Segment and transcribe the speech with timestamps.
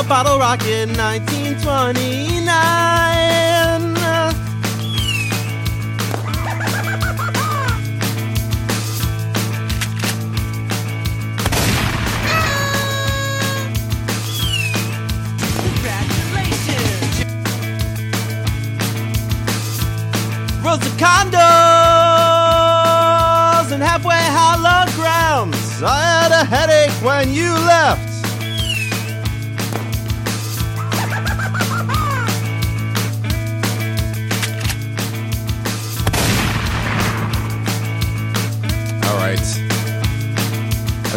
[0.00, 2.46] a bottle rocket 1929.
[20.64, 21.29] Rows of condos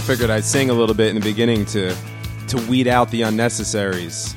[0.03, 1.95] figured I'd sing a little bit in the beginning to
[2.49, 4.35] to weed out the unnecessaries.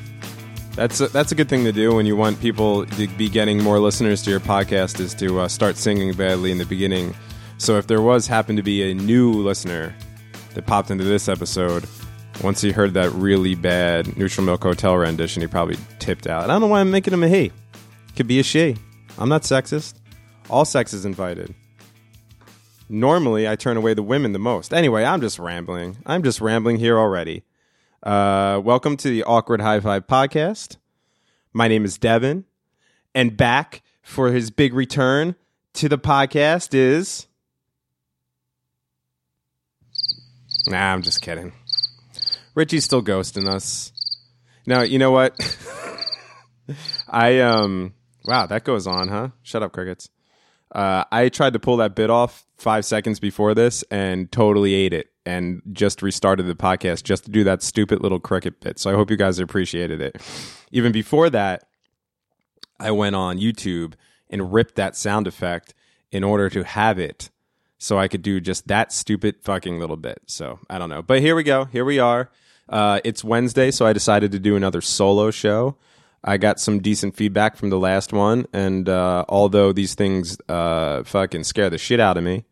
[0.76, 3.62] That's a, that's a good thing to do when you want people to be getting
[3.62, 7.14] more listeners to your podcast is to uh, start singing badly in the beginning.
[7.58, 9.94] So if there was happened to be a new listener
[10.54, 11.84] that popped into this episode,
[12.44, 16.44] once he heard that really bad Neutral Milk Hotel rendition, he probably tipped out.
[16.44, 17.50] I don't know why I'm making him a he.
[18.14, 18.76] Could be a she.
[19.18, 19.94] I'm not sexist.
[20.48, 21.54] All sex is invited.
[22.88, 24.72] Normally, I turn away the women the most.
[24.72, 25.98] Anyway, I'm just rambling.
[26.06, 27.42] I'm just rambling here already.
[28.00, 30.76] Uh, welcome to the Awkward High Five podcast.
[31.52, 32.44] My name is Devin,
[33.12, 35.34] and back for his big return
[35.74, 37.26] to the podcast is.
[40.68, 41.52] Nah, I'm just kidding.
[42.54, 43.90] Richie's still ghosting us.
[44.64, 45.34] Now, you know what?
[47.08, 47.94] I um
[48.26, 49.30] wow, that goes on, huh?
[49.42, 50.08] Shut up, crickets.
[50.76, 54.92] Uh, I tried to pull that bit off five seconds before this and totally ate
[54.92, 58.78] it and just restarted the podcast just to do that stupid little cricket bit.
[58.78, 60.20] So I hope you guys appreciated it.
[60.70, 61.64] Even before that,
[62.78, 63.94] I went on YouTube
[64.28, 65.72] and ripped that sound effect
[66.12, 67.30] in order to have it
[67.78, 70.20] so I could do just that stupid fucking little bit.
[70.26, 71.00] So I don't know.
[71.00, 71.64] But here we go.
[71.64, 72.30] Here we are.
[72.68, 75.78] Uh, it's Wednesday, so I decided to do another solo show.
[76.26, 81.04] I got some decent feedback from the last one, and uh, although these things uh,
[81.04, 82.44] fucking scare the shit out of me,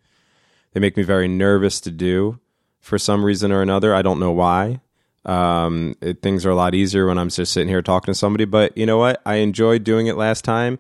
[0.72, 2.38] they make me very nervous to do
[2.80, 3.92] for some reason or another.
[3.92, 4.80] I don't know why.
[5.24, 8.44] Um, it, things are a lot easier when I'm just sitting here talking to somebody,
[8.44, 9.20] but you know what?
[9.26, 10.78] I enjoyed doing it last time.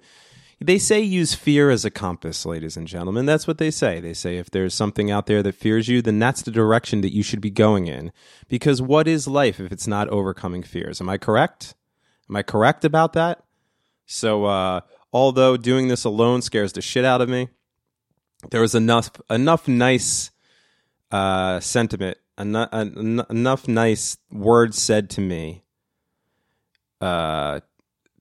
[0.60, 3.26] They say use fear as a compass, ladies and gentlemen.
[3.26, 4.00] That's what they say.
[4.00, 7.12] They say if there's something out there that fears you, then that's the direction that
[7.12, 8.12] you should be going in.
[8.48, 11.00] Because what is life if it's not overcoming fears?
[11.00, 11.74] Am I correct?
[12.28, 13.44] Am I correct about that?
[14.06, 14.80] So, uh,
[15.12, 17.48] although doing this alone scares the shit out of me,
[18.50, 20.30] there was enough enough nice
[21.10, 25.62] uh, sentiment, enough, enough nice words said to me
[27.00, 27.60] uh,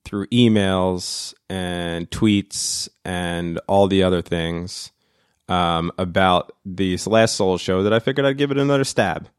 [0.06, 4.92] through emails and tweets and all the other things
[5.50, 9.30] um, about this last solo show that I figured I'd give it another stab.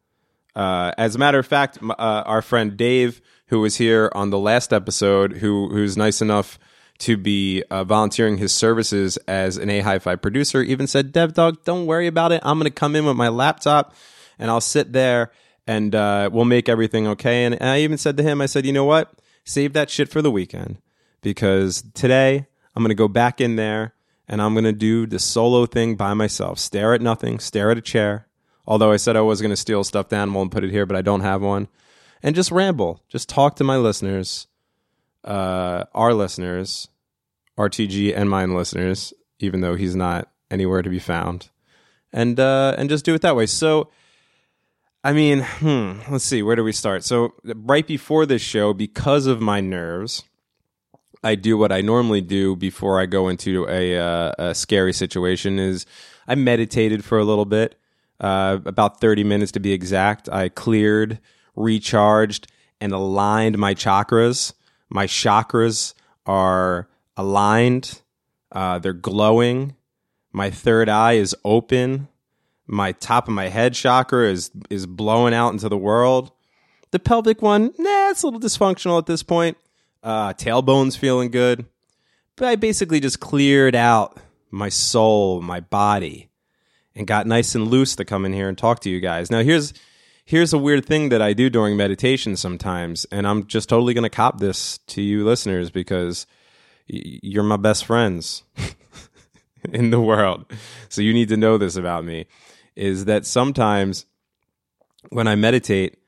[0.55, 4.31] Uh, as a matter of fact, m- uh, our friend Dave, who was here on
[4.31, 6.59] the last episode, who who's nice enough
[6.99, 11.35] to be uh, volunteering his services as an A Hi Fi producer, even said, "Dev
[11.35, 12.41] Dog, don't worry about it.
[12.45, 13.95] I'm going to come in with my laptop,
[14.39, 15.31] and I'll sit there,
[15.67, 18.67] and uh, we'll make everything okay." And, and I even said to him, "I said,
[18.67, 19.13] you know what?
[19.45, 20.79] Save that shit for the weekend
[21.21, 23.95] because today I'm going to go back in there."
[24.27, 26.59] And I'm going to do the solo thing by myself.
[26.59, 28.27] Stare at nothing, stare at a chair,
[28.67, 30.87] Although I said I was going to steal a stuffed animal and put it here,
[30.87, 31.69] but I don't have one.
[32.25, 34.47] And just ramble, just talk to my listeners,
[35.25, 36.89] uh, our listeners,
[37.59, 41.51] RTG and mine listeners, even though he's not anywhere to be found,
[42.15, 43.45] and uh, and just do it that way.
[43.45, 43.91] So,
[45.05, 47.05] I mean, hmm, let's see, where do we start?
[47.05, 50.25] So, right before this show, because of my nerves,
[51.23, 55.59] I do what I normally do before I go into a, uh, a scary situation.
[55.59, 55.85] Is
[56.27, 57.79] I meditated for a little bit
[58.19, 60.29] uh, about 30 minutes to be exact.
[60.31, 61.19] I cleared,
[61.57, 64.53] recharged, and aligned my chakras.
[64.89, 65.95] My chakras
[66.27, 68.01] are aligned,
[68.53, 69.75] uh, they're glowing.
[70.33, 72.09] My third eye is open.
[72.67, 76.33] My top of my head chakra is, is blowing out into the world.
[76.91, 79.57] The pelvic one, nah, it's a little dysfunctional at this point.
[80.03, 81.67] Uh, tailbone's feeling good.
[82.37, 84.19] But I basically just cleared out
[84.51, 86.31] my soul, my body
[86.95, 89.31] and got nice and loose to come in here and talk to you guys.
[89.31, 89.73] Now here's
[90.25, 94.05] here's a weird thing that I do during meditation sometimes, and I'm just totally going
[94.05, 96.27] to cop this to you listeners because
[96.91, 98.43] y- you're my best friends
[99.73, 100.47] in the world.
[100.89, 102.27] So you need to know this about me
[102.77, 104.07] is that sometimes
[105.11, 105.99] when I meditate,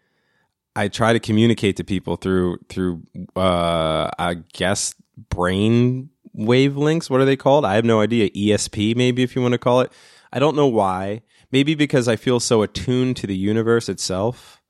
[0.74, 3.02] I try to communicate to people through through
[3.34, 4.94] uh, I guess
[5.30, 7.08] brain wavelengths.
[7.08, 7.64] What are they called?
[7.64, 8.30] I have no idea.
[8.30, 9.92] ESP, maybe if you want to call it.
[10.32, 11.22] I don't know why.
[11.52, 14.60] Maybe because I feel so attuned to the universe itself.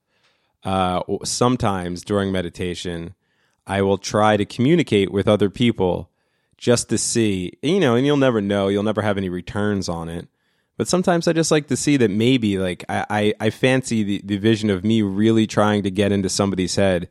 [0.63, 3.15] uh, sometimes during meditation,
[3.65, 6.09] I will try to communicate with other people
[6.57, 10.09] just to see, you know, and you'll never know, you'll never have any returns on
[10.09, 10.27] it.
[10.75, 14.21] But sometimes I just like to see that maybe, like, I, I, I fancy the,
[14.25, 17.07] the vision of me really trying to get into somebody's head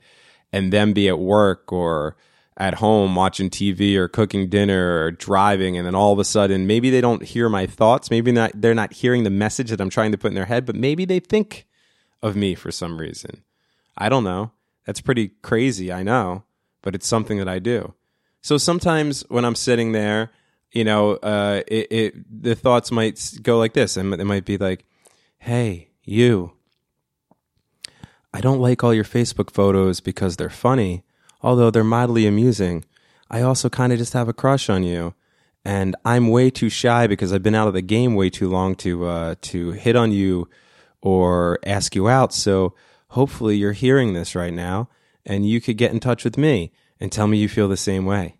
[0.52, 2.16] and them be at work or
[2.56, 6.66] at home watching TV or cooking dinner or driving, and then all of a sudden,
[6.66, 8.10] maybe they don't hear my thoughts.
[8.10, 10.64] Maybe not, they're not hearing the message that I'm trying to put in their head,
[10.64, 11.66] but maybe they think
[12.22, 13.42] of me for some reason.
[13.96, 14.52] I don't know.
[14.86, 16.44] That's pretty crazy, I know,
[16.82, 17.94] but it's something that I do.
[18.40, 20.30] So sometimes when I'm sitting there,
[20.72, 24.58] you know, uh, it, it the thoughts might go like this, and it might be
[24.58, 24.84] like,
[25.38, 26.52] "Hey, you."
[28.32, 31.05] I don't like all your Facebook photos because they're funny,
[31.46, 32.84] although they're mildly amusing.
[33.30, 35.14] I also kind of just have a crush on you,
[35.64, 38.74] and I'm way too shy because I've been out of the game way too long
[38.76, 40.48] to uh, to hit on you
[41.00, 42.34] or ask you out.
[42.34, 42.74] So
[43.10, 44.88] hopefully you're hearing this right now,
[45.24, 48.06] and you could get in touch with me and tell me you feel the same
[48.06, 48.38] way.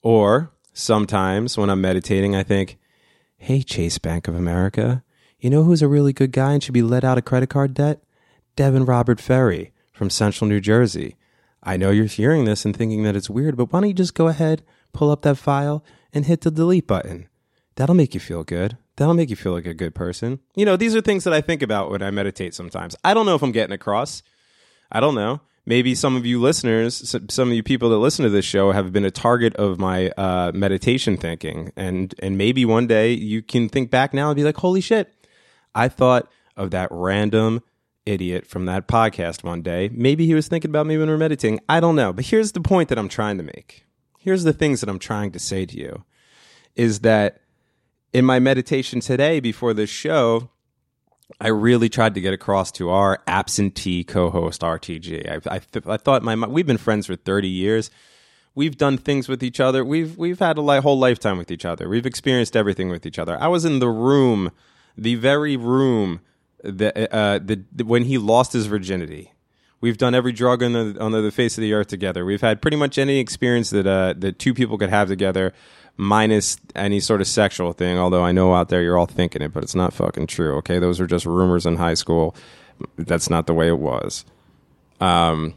[0.00, 2.78] Or sometimes when I'm meditating, I think,
[3.36, 5.04] "Hey, Chase Bank of America,
[5.38, 7.74] you know who's a really good guy and should be let out of credit card
[7.74, 8.02] debt?"
[8.56, 11.14] Devin Robert Ferry from Central New Jersey.
[11.62, 14.14] I know you're hearing this and thinking that it's weird, but why don't you just
[14.14, 14.62] go ahead,
[14.92, 17.28] pull up that file, and hit the delete button?
[17.76, 18.76] That'll make you feel good.
[18.96, 20.40] That'll make you feel like a good person.
[20.56, 22.96] You know, these are things that I think about when I meditate sometimes.
[23.04, 24.22] I don't know if I'm getting across.
[24.90, 25.40] I don't know.
[25.66, 28.92] Maybe some of you listeners, some of you people that listen to this show have
[28.92, 31.72] been a target of my uh, meditation thinking.
[31.76, 35.12] And, and maybe one day you can think back now and be like, holy shit,
[35.74, 37.62] I thought of that random
[38.08, 39.90] idiot from that podcast one day.
[39.92, 41.60] Maybe he was thinking about me when we are meditating.
[41.68, 42.12] I don't know.
[42.12, 43.84] But here's the point that I'm trying to make.
[44.18, 46.04] Here's the things that I'm trying to say to you
[46.74, 47.40] is that
[48.12, 50.50] in my meditation today before this show,
[51.40, 55.46] I really tried to get across to our absentee co-host RTG.
[55.46, 55.60] I, I,
[55.92, 57.90] I thought my we've been friends for 30 years.
[58.54, 59.84] We've done things with each other.
[59.84, 61.88] We've we've had a li- whole lifetime with each other.
[61.88, 63.40] We've experienced everything with each other.
[63.40, 64.50] I was in the room,
[64.96, 66.20] the very room
[66.62, 69.32] the, uh, the, the, when he lost his virginity.
[69.80, 72.24] We've done every drug on the on the face of the earth together.
[72.24, 75.52] We've had pretty much any experience that uh, that two people could have together,
[75.96, 77.96] minus any sort of sexual thing.
[77.96, 80.56] Although I know out there you're all thinking it, but it's not fucking true.
[80.56, 82.34] Okay, those are just rumors in high school.
[82.96, 84.24] That's not the way it was.
[85.00, 85.54] Um,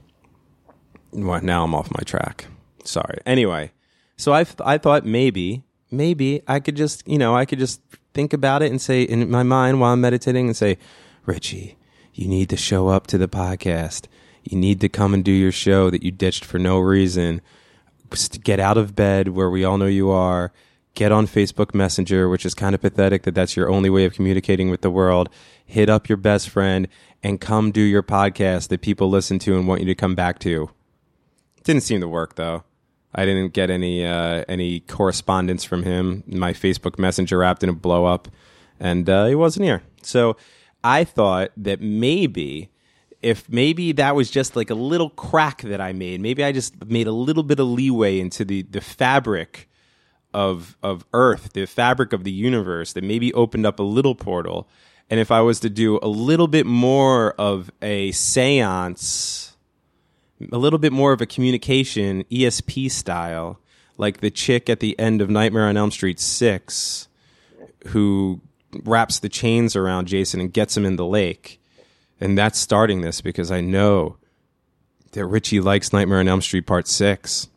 [1.10, 1.44] what?
[1.44, 2.46] Now I'm off my track.
[2.84, 3.22] Sorry.
[3.26, 3.72] Anyway,
[4.18, 7.82] so I I thought maybe maybe I could just you know I could just
[8.14, 10.78] think about it and say in my mind while I'm meditating and say,
[11.26, 11.78] Richie,
[12.14, 14.08] you need to show up to the podcast.
[14.44, 17.42] You need to come and do your show that you ditched for no reason.
[18.44, 20.52] Get out of bed where we all know you are.
[20.94, 24.14] Get on Facebook Messenger, which is kind of pathetic that that's your only way of
[24.14, 25.30] communicating with the world.
[25.66, 26.88] Hit up your best friend
[27.24, 30.40] and come do your podcast that people listen to and want you to come back
[30.40, 30.70] to.
[31.64, 32.64] Didn't seem to work though.
[33.14, 36.24] I didn't get any uh, any correspondence from him.
[36.28, 38.28] My Facebook Messenger app didn't blow up,
[38.80, 39.84] and uh, he wasn't here.
[40.02, 40.38] So
[40.84, 42.70] I thought that maybe
[43.22, 46.86] if maybe that was just like a little crack that I made, maybe I just
[46.86, 49.70] made a little bit of leeway into the the fabric
[50.34, 54.68] of of Earth, the fabric of the universe, that maybe opened up a little portal.
[55.10, 59.51] And if I was to do a little bit more of a séance
[60.52, 63.60] a little bit more of a communication ESP style,
[63.98, 67.08] like the chick at the end of Nightmare on Elm Street 6
[67.88, 68.42] who
[68.84, 71.60] wraps the chains around Jason and gets him in the lake.
[72.20, 74.18] And that's starting this because I know
[75.14, 77.48] that Richie likes Nightmare on Elm Street Part 6.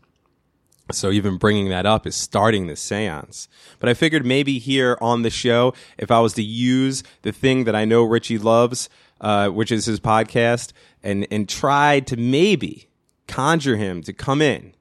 [0.92, 3.48] So even bringing that up is starting this seance.
[3.78, 7.64] But I figured maybe here on the show, if I was to use the thing
[7.64, 8.88] that I know Richie loves,
[9.20, 10.72] uh, which is his podcast,
[11.04, 12.88] and and tried to maybe
[13.28, 14.74] conjure him to come in.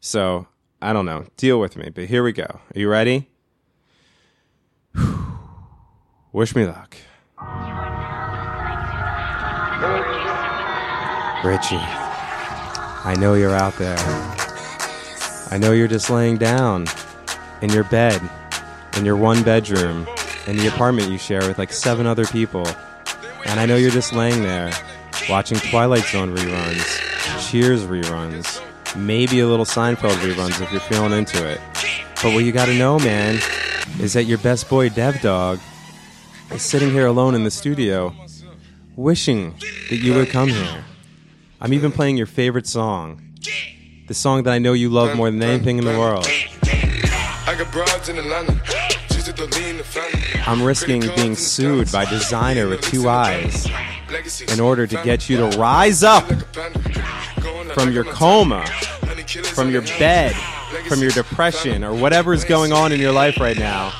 [0.00, 0.46] So
[0.80, 1.26] I don't know.
[1.36, 1.90] Deal with me.
[1.90, 2.44] But here we go.
[2.44, 3.28] Are you ready?
[6.32, 6.96] Wish me luck.
[11.44, 13.98] Richie, I know you're out there.
[15.50, 16.86] I know you're just laying down
[17.62, 18.22] in your bed,
[18.96, 20.06] in your one bedroom,
[20.46, 22.64] in the apartment you share with like seven other people.
[23.44, 24.72] And I know you're just laying there
[25.28, 28.62] watching Twilight Zone reruns, Cheers reruns,
[28.96, 31.60] maybe a little Seinfeld reruns if you're feeling into it.
[32.22, 33.38] But what you gotta know, man,
[34.00, 35.60] is that your best boy Dev Dog
[36.50, 38.14] is sitting here alone in the studio,
[38.96, 39.54] wishing
[39.90, 40.84] that you would come here.
[41.60, 43.22] I'm even playing your favorite song,
[44.08, 46.26] the song that I know you love more than anything in the world.
[50.46, 53.68] I'm risking being sued by designer with two eyes
[54.52, 56.26] in order to get you to rise up
[57.74, 58.66] from your coma,
[59.54, 60.34] from your bed,
[60.88, 63.92] from your depression, or whatever is going on in your life right now.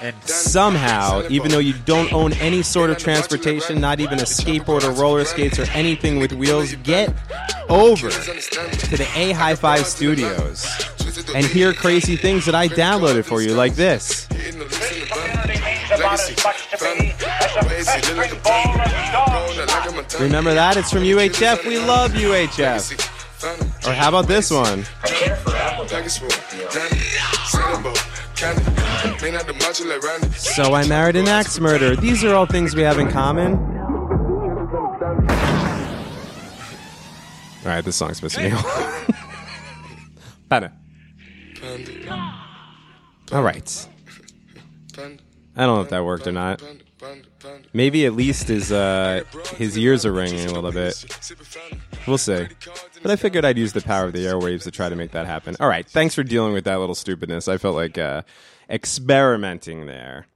[0.00, 4.84] And somehow, even though you don't own any sort of transportation, not even a skateboard
[4.84, 7.14] or roller skates or anything with wheels, get
[7.68, 10.66] over to the A High Five Studios
[11.34, 14.28] and hear crazy things that I downloaded for you, like this.
[20.20, 20.76] Remember that?
[20.76, 21.66] It's from UHF.
[21.66, 23.86] We love UHF.
[23.86, 24.84] Or how about this one?
[30.36, 31.96] So I married an axe murderer.
[31.96, 33.54] These are all things we have in common.
[37.64, 38.58] All right, this song's missing me.
[40.48, 40.72] Better.
[43.32, 43.88] All right.
[44.98, 46.62] I don't know if that worked or not.
[47.72, 49.22] Maybe at least his uh,
[49.56, 51.04] his ears are ringing a little bit.
[52.06, 52.46] We'll see.
[53.02, 55.26] But I figured I'd use the power of the airwaves to try to make that
[55.26, 55.56] happen.
[55.60, 55.86] All right.
[55.86, 57.48] Thanks for dealing with that little stupidness.
[57.48, 58.22] I felt like uh,
[58.70, 60.26] experimenting there.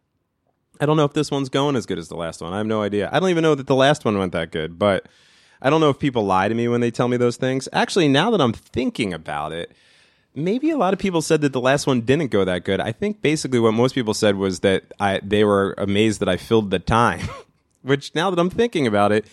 [0.80, 2.52] I don't know if this one's going as good as the last one.
[2.52, 3.10] I have no idea.
[3.12, 5.06] I don't even know that the last one went that good, but
[5.60, 7.68] I don't know if people lie to me when they tell me those things.
[7.72, 9.72] Actually, now that I'm thinking about it,
[10.34, 12.80] maybe a lot of people said that the last one didn't go that good.
[12.80, 16.36] I think basically what most people said was that I they were amazed that I
[16.36, 17.28] filled the time,
[17.82, 19.26] which now that I'm thinking about it,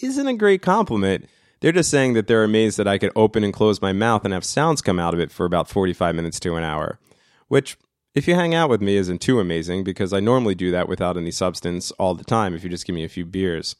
[0.00, 1.28] isn't a great compliment.
[1.60, 4.34] They're just saying that they're amazed that I could open and close my mouth and
[4.34, 6.98] have sounds come out of it for about 45 minutes to an hour,
[7.46, 7.76] which
[8.14, 11.16] if you hang out with me isn't too amazing because I normally do that without
[11.16, 13.76] any substance all the time if you just give me a few beers.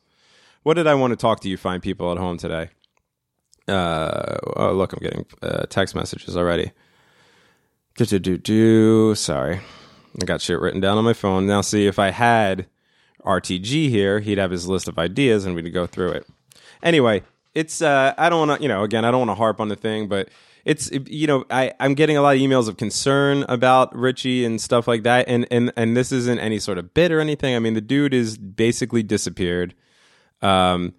[0.62, 2.70] What did I want to talk to you fine people at home today?
[3.68, 6.72] Uh, oh, look, I'm getting uh, text messages already.
[7.96, 9.14] Do, do, do, do.
[9.14, 9.60] Sorry.
[10.20, 11.46] I got shit written down on my phone.
[11.46, 12.66] Now, see, if I had
[13.24, 16.26] RTG here, he'd have his list of ideas and we'd go through it.
[16.82, 17.22] Anyway,
[17.54, 19.68] it's, uh, I don't want to, you know, again, I don't want to harp on
[19.68, 20.28] the thing, but
[20.64, 24.60] it's, you know, I, I'm getting a lot of emails of concern about Richie and
[24.60, 25.28] stuff like that.
[25.28, 27.54] And, and, and this isn't any sort of bit or anything.
[27.54, 29.74] I mean, the dude is basically disappeared.
[30.40, 30.94] Um,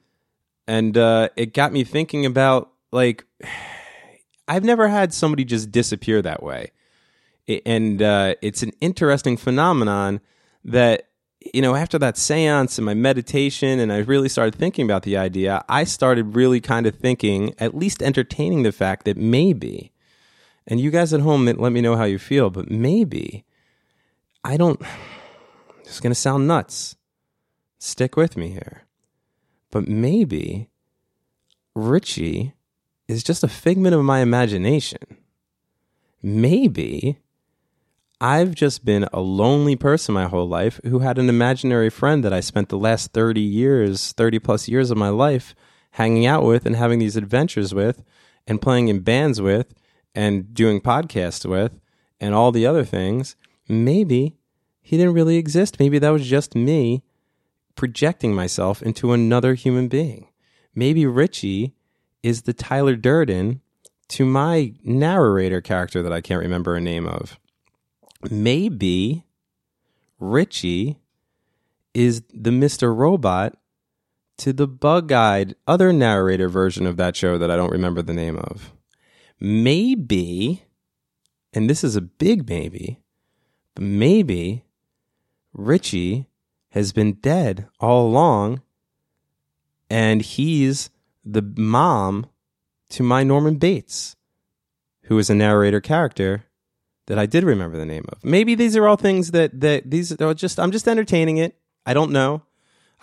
[0.67, 3.25] and uh, it got me thinking about like
[4.47, 6.71] I've never had somebody just disappear that way,
[7.65, 10.19] and uh, it's an interesting phenomenon
[10.65, 11.07] that
[11.53, 15.17] you know after that séance and my meditation, and I really started thinking about the
[15.17, 15.63] idea.
[15.69, 19.93] I started really kind of thinking, at least entertaining the fact that maybe,
[20.67, 23.45] and you guys at home, let me know how you feel, but maybe
[24.43, 24.81] I don't.
[25.81, 26.95] It's going to sound nuts.
[27.77, 28.83] Stick with me here.
[29.73, 30.69] But maybe
[31.73, 32.53] Richie
[33.07, 34.99] is just a figment of my imagination.
[36.21, 37.17] Maybe
[38.21, 42.31] I've just been a lonely person my whole life who had an imaginary friend that
[42.31, 45.55] I spent the last 30 years, 30 plus years of my life
[45.93, 48.03] hanging out with and having these adventures with
[48.45, 49.73] and playing in bands with
[50.13, 51.79] and doing podcasts with
[52.19, 53.35] and all the other things.
[53.67, 54.37] Maybe
[54.83, 55.79] he didn't really exist.
[55.79, 57.01] Maybe that was just me
[57.75, 60.29] projecting myself into another human being.
[60.75, 61.75] Maybe Richie
[62.21, 63.61] is the Tyler Durden
[64.09, 67.39] to my narrator character that I can't remember a name of.
[68.29, 69.25] Maybe
[70.19, 70.99] Richie
[71.93, 72.95] is the Mr.
[72.95, 73.57] Robot
[74.37, 78.13] to the bug eyed other narrator version of that show that I don't remember the
[78.13, 78.73] name of.
[79.39, 80.63] Maybe,
[81.53, 83.01] and this is a big maybe,
[83.75, 84.63] but maybe
[85.53, 86.27] Richie
[86.73, 88.59] has been dead all along,
[89.91, 90.89] and he's
[91.23, 92.25] the mom
[92.89, 94.15] to my Norman Bates,
[95.03, 96.45] who is a narrator character
[97.05, 98.25] that I did remember the name of.
[98.25, 101.55] Maybe these are all things that that these are just I'm just entertaining it.
[101.85, 102.41] I don't know.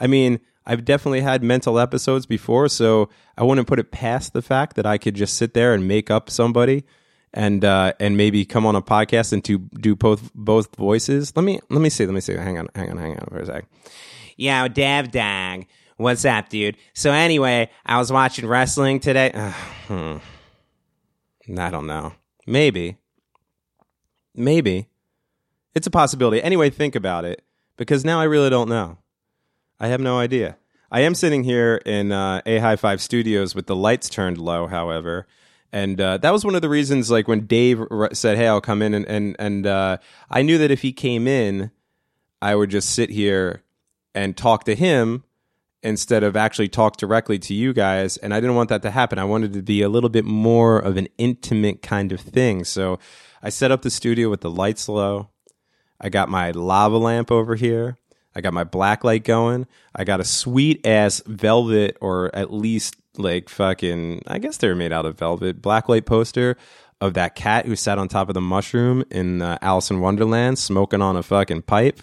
[0.00, 3.08] I mean, I've definitely had mental episodes before, so
[3.38, 6.10] I wouldn't put it past the fact that I could just sit there and make
[6.10, 6.84] up somebody
[7.32, 11.34] and uh, and maybe come on a podcast and to do both both voices.
[11.36, 12.06] Let me let me see.
[12.06, 12.34] Let me see.
[12.34, 12.68] Hang on.
[12.74, 12.98] Hang on.
[12.98, 13.66] Hang on for a sec.
[14.36, 15.66] Yo, Dev Dang.
[15.96, 16.76] What's up, dude?
[16.94, 19.32] So anyway, I was watching wrestling today.
[19.32, 19.52] Uh,
[19.86, 21.58] hmm.
[21.58, 22.12] I don't know.
[22.46, 22.96] Maybe.
[24.34, 24.88] Maybe.
[25.74, 26.42] It's a possibility.
[26.42, 27.44] Anyway, think about it
[27.76, 28.98] because now I really don't know.
[29.78, 30.56] I have no idea.
[30.90, 34.66] I am sitting here in uh, A High Five Studios with the lights turned low,
[34.66, 35.26] however,
[35.72, 38.82] and uh, that was one of the reasons like when dave said hey i'll come
[38.82, 39.96] in and and, and uh,
[40.30, 41.70] i knew that if he came in
[42.42, 43.62] i would just sit here
[44.14, 45.24] and talk to him
[45.82, 48.16] instead of actually talk directly to you guys.
[48.18, 49.18] And i didn't want that to happen.
[49.18, 52.64] I wanted to be a little bit more of an intimate kind of thing.
[52.64, 52.98] So
[53.42, 55.30] i set up the studio with the lights low.
[56.00, 57.98] I got my lava lamp over here
[58.34, 59.66] I got my black light going.
[59.94, 64.92] I got a sweet ass velvet, or at least like fucking, I guess they're made
[64.92, 66.56] out of velvet, black light poster
[67.00, 70.58] of that cat who sat on top of the mushroom in uh, Alice in Wonderland
[70.58, 72.00] smoking on a fucking pipe.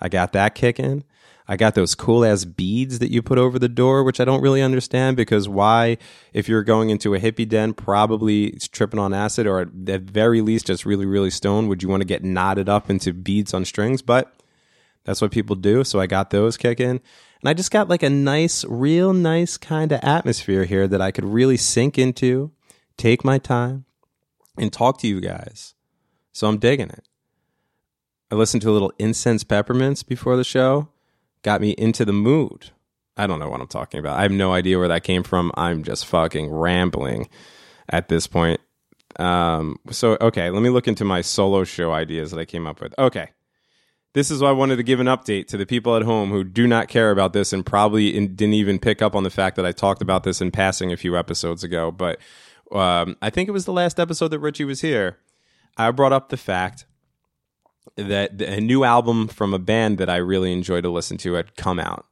[0.00, 1.04] I got that kicking.
[1.48, 4.40] I got those cool ass beads that you put over the door, which I don't
[4.40, 5.96] really understand because why,
[6.32, 10.40] if you're going into a hippie den, probably tripping on acid or at the very
[10.40, 13.64] least just really, really stoned, would you want to get knotted up into beads on
[13.64, 14.02] strings?
[14.02, 14.32] But
[15.06, 15.84] that's what people do.
[15.84, 17.00] So I got those kicking.
[17.40, 21.12] And I just got like a nice, real nice kind of atmosphere here that I
[21.12, 22.50] could really sink into,
[22.96, 23.84] take my time,
[24.58, 25.74] and talk to you guys.
[26.32, 27.04] So I'm digging it.
[28.32, 30.88] I listened to a little incense peppermints before the show,
[31.42, 32.72] got me into the mood.
[33.16, 34.18] I don't know what I'm talking about.
[34.18, 35.52] I have no idea where that came from.
[35.54, 37.28] I'm just fucking rambling
[37.88, 38.60] at this point.
[39.20, 42.80] Um, so, okay, let me look into my solo show ideas that I came up
[42.80, 42.92] with.
[42.98, 43.30] Okay.
[44.16, 46.42] This is why I wanted to give an update to the people at home who
[46.42, 49.56] do not care about this and probably in, didn't even pick up on the fact
[49.56, 51.90] that I talked about this in passing a few episodes ago.
[51.90, 52.18] But
[52.72, 55.18] um, I think it was the last episode that Richie was here.
[55.76, 56.86] I brought up the fact
[57.96, 61.54] that a new album from a band that I really enjoy to listen to had
[61.56, 62.06] come out.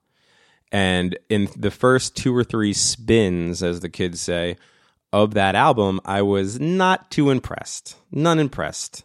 [0.70, 4.58] And in the first two or three spins, as the kids say,
[5.10, 7.96] of that album, I was not too impressed.
[8.12, 9.04] None impressed.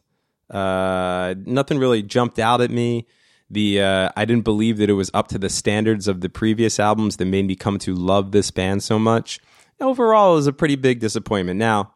[0.49, 3.07] Uh, nothing really jumped out at me.
[3.49, 6.79] The uh, I didn't believe that it was up to the standards of the previous
[6.79, 9.39] albums that made me come to love this band so much
[9.81, 11.57] overall, it was a pretty big disappointment.
[11.57, 11.93] Now,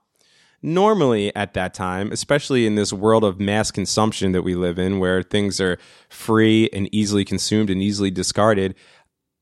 [0.62, 5.00] normally at that time, especially in this world of mass consumption that we live in,
[5.00, 5.78] where things are
[6.10, 8.76] free and easily consumed and easily discarded,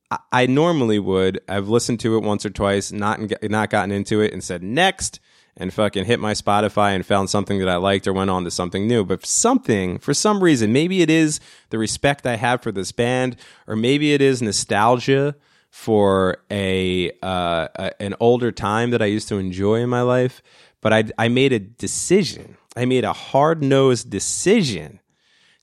[0.10, 4.22] I, I normally would I've listened to it once or twice, not not gotten into
[4.22, 5.20] it, and said next,
[5.58, 8.52] and fucking hit my Spotify and found something that I liked or went on to
[8.52, 9.04] something new.
[9.04, 13.36] But something, for some reason, maybe it is the respect I have for this band,
[13.68, 15.36] or maybe it is nostalgia
[15.70, 20.42] for a, uh, a, an older time that I used to enjoy in my life,
[20.82, 22.58] but I I made a decision.
[22.76, 25.00] I made a hard nosed decision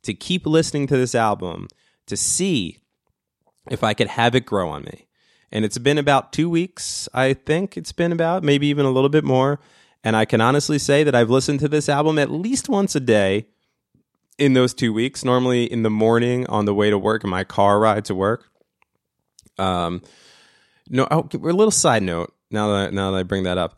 [0.03, 1.69] to keep listening to this album
[2.07, 2.79] to see
[3.71, 5.07] if I could have it grow on me.
[5.51, 9.09] And it's been about two weeks, I think it's been about, maybe even a little
[9.09, 9.61] bit more.
[10.09, 13.01] And I can honestly say that I've listened to this album at least once a
[13.01, 13.47] day
[14.39, 17.45] in those two weeks, normally in the morning on the way to work in my
[17.45, 18.49] car ride to work.
[19.59, 20.01] Um,
[20.89, 22.33] no, oh, a little side note.
[22.51, 23.77] Now that now that I bring that up,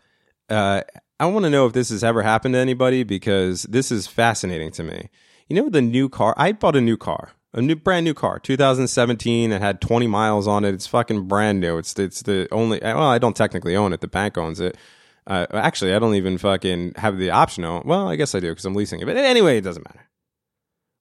[0.49, 0.83] uh,
[1.19, 4.71] I want to know if this has ever happened to anybody because this is fascinating
[4.71, 5.09] to me.
[5.49, 6.35] You know, the new car.
[6.37, 9.51] I bought a new car, a new brand new car, 2017.
[9.51, 10.75] It had 20 miles on it.
[10.75, 11.77] It's fucking brand new.
[11.77, 12.79] It's it's the only.
[12.81, 14.01] Well, I don't technically own it.
[14.01, 14.79] The bank owns it.
[15.27, 17.65] Uh, actually, I don't even fucking have the option.
[17.85, 19.07] Well, I guess I do because I'm leasing it.
[19.07, 20.09] But anyway, it doesn't matter.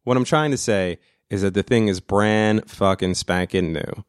[0.03, 4.03] What I'm trying to say is that the thing is brand fucking spanking new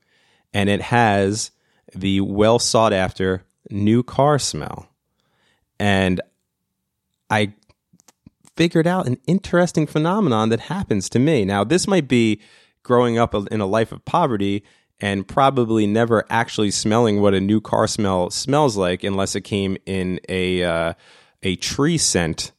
[0.52, 1.50] and it has
[1.94, 4.88] the well sought after new car smell.
[5.78, 6.20] And
[7.28, 7.54] I
[8.56, 11.44] figured out an interesting phenomenon that happens to me.
[11.44, 12.40] Now, this might be
[12.82, 14.64] growing up in a life of poverty
[15.00, 19.76] and probably never actually smelling what a new car smell smells like unless it came
[19.86, 20.92] in a uh,
[21.42, 22.52] a tree scent.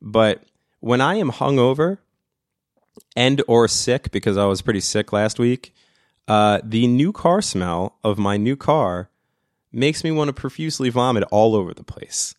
[0.00, 0.42] But
[0.80, 1.98] when I am hungover
[3.14, 5.74] and or sick because I was pretty sick last week,
[6.28, 9.10] uh, the new car smell of my new car
[9.72, 12.34] makes me want to profusely vomit all over the place.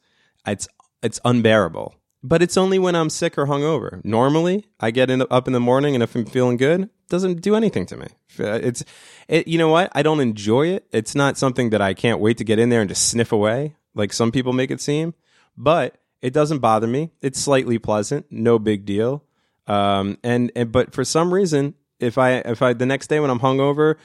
[0.46, 0.68] It's
[1.04, 1.96] it's unbearable.
[2.24, 4.04] But it's only when I'm sick or hungover.
[4.06, 7.42] Normally, I get in, up in the morning, and if I'm feeling good, it doesn't
[7.42, 8.08] do anything to me.
[8.38, 8.84] It's,
[9.28, 9.92] it, you know what?
[9.96, 10.86] I don't enjoy it.
[10.92, 13.76] It's not something that I can't wait to get in there and just sniff away,
[13.96, 15.16] like some people make it seem.
[15.58, 17.12] But it doesn't bother me.
[17.22, 19.24] It's slightly pleasant, no big deal.
[19.66, 23.30] Um, and, and but for some reason, if I if I the next day when
[23.30, 23.96] I'm hungover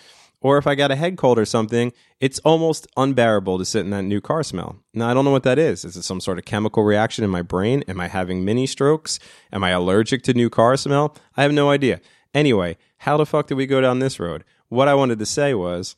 [0.46, 3.90] or if I got a head cold or something, it's almost unbearable to sit in
[3.90, 4.76] that new car smell.
[4.94, 5.84] Now I don't know what that is.
[5.84, 7.82] Is it some sort of chemical reaction in my brain?
[7.88, 9.18] Am I having mini strokes?
[9.52, 11.16] Am I allergic to new car smell?
[11.36, 12.00] I have no idea.
[12.32, 14.44] Anyway, how the fuck did we go down this road?
[14.68, 15.96] What I wanted to say was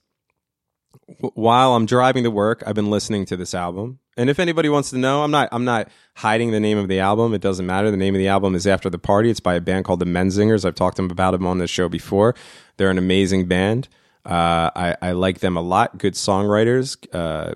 [1.34, 3.98] while I'm driving to work, I've been listening to this album.
[4.16, 7.00] And if anybody wants to know, I'm not I'm not hiding the name of the
[7.00, 7.34] album.
[7.34, 7.90] It doesn't matter.
[7.90, 9.28] The name of the album is After the Party.
[9.28, 10.64] It's by a band called the Menzingers.
[10.64, 12.34] I've talked about them on this show before.
[12.78, 13.88] They're an amazing band.
[14.24, 15.98] Uh, I, I like them a lot.
[15.98, 16.96] Good songwriters.
[17.14, 17.54] Uh,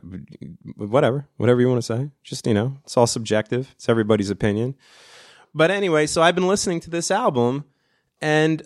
[0.77, 2.11] whatever, whatever you want to say.
[2.23, 3.71] Just you know, it's all subjective.
[3.77, 4.75] It's everybody's opinion.
[5.55, 7.65] But anyway, so I've been listening to this album,
[8.23, 8.63] and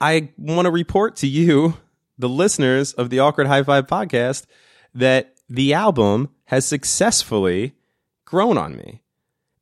[0.00, 1.74] I want to report to you
[2.18, 4.46] the listeners of the Awkward High Five podcast
[4.94, 7.74] that the album has successfully
[8.24, 9.02] grown on me.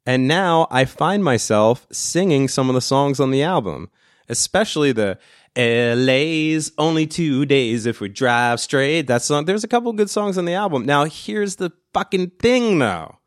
[0.06, 3.90] And now I find myself singing some of the songs on the album,
[4.28, 5.18] especially the
[5.56, 9.02] LA's only two days if we drive straight.
[9.02, 9.44] That song.
[9.44, 10.84] There's a couple good songs on the album.
[10.84, 13.18] Now, here's the fucking thing, though.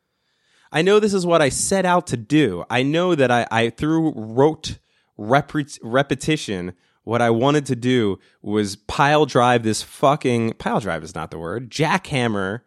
[0.71, 2.65] I know this is what I set out to do.
[2.69, 4.79] I know that I, I through rote
[5.17, 11.15] rep- repetition, what I wanted to do was pile drive this fucking pile drive is
[11.15, 12.61] not the word jackhammer.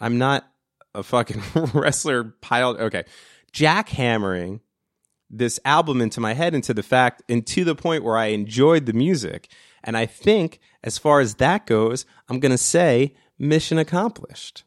[0.00, 0.50] I'm not
[0.94, 1.42] a fucking
[1.74, 2.70] wrestler pile.
[2.78, 3.04] Okay,
[3.52, 4.60] jackhammering
[5.28, 8.86] this album into my head, into the fact, and to the point where I enjoyed
[8.86, 9.48] the music.
[9.82, 14.64] And I think, as far as that goes, I'm going to say mission accomplished.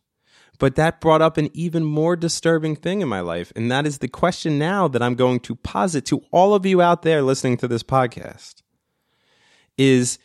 [0.60, 3.54] But that brought up an even more disturbing thing in my life.
[3.56, 6.82] And that is the question now that I'm going to posit to all of you
[6.82, 8.62] out there listening to this podcast
[9.78, 10.20] is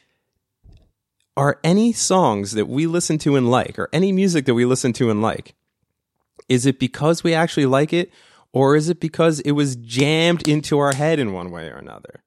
[1.36, 4.92] are any songs that we listen to and like, or any music that we listen
[4.94, 5.54] to and like,
[6.48, 8.10] is it because we actually like it,
[8.54, 12.22] or is it because it was jammed into our head in one way or another?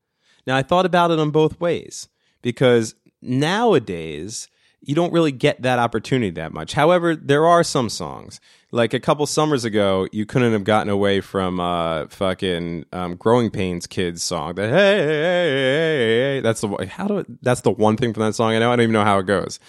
[0.46, 2.10] Now, I thought about it on both ways
[2.42, 4.50] because nowadays,
[4.82, 6.74] you don't really get that opportunity that much.
[6.74, 8.42] However, there are some songs.
[8.72, 13.50] Like a couple summers ago, you couldn't have gotten away from uh, fucking um, Growing
[13.50, 14.56] Pains kids song.
[14.56, 18.24] That hey, hey, hey, hey, that's the how do it, that's the one thing from
[18.24, 18.72] that song I know.
[18.72, 19.62] I don't even know how it goes.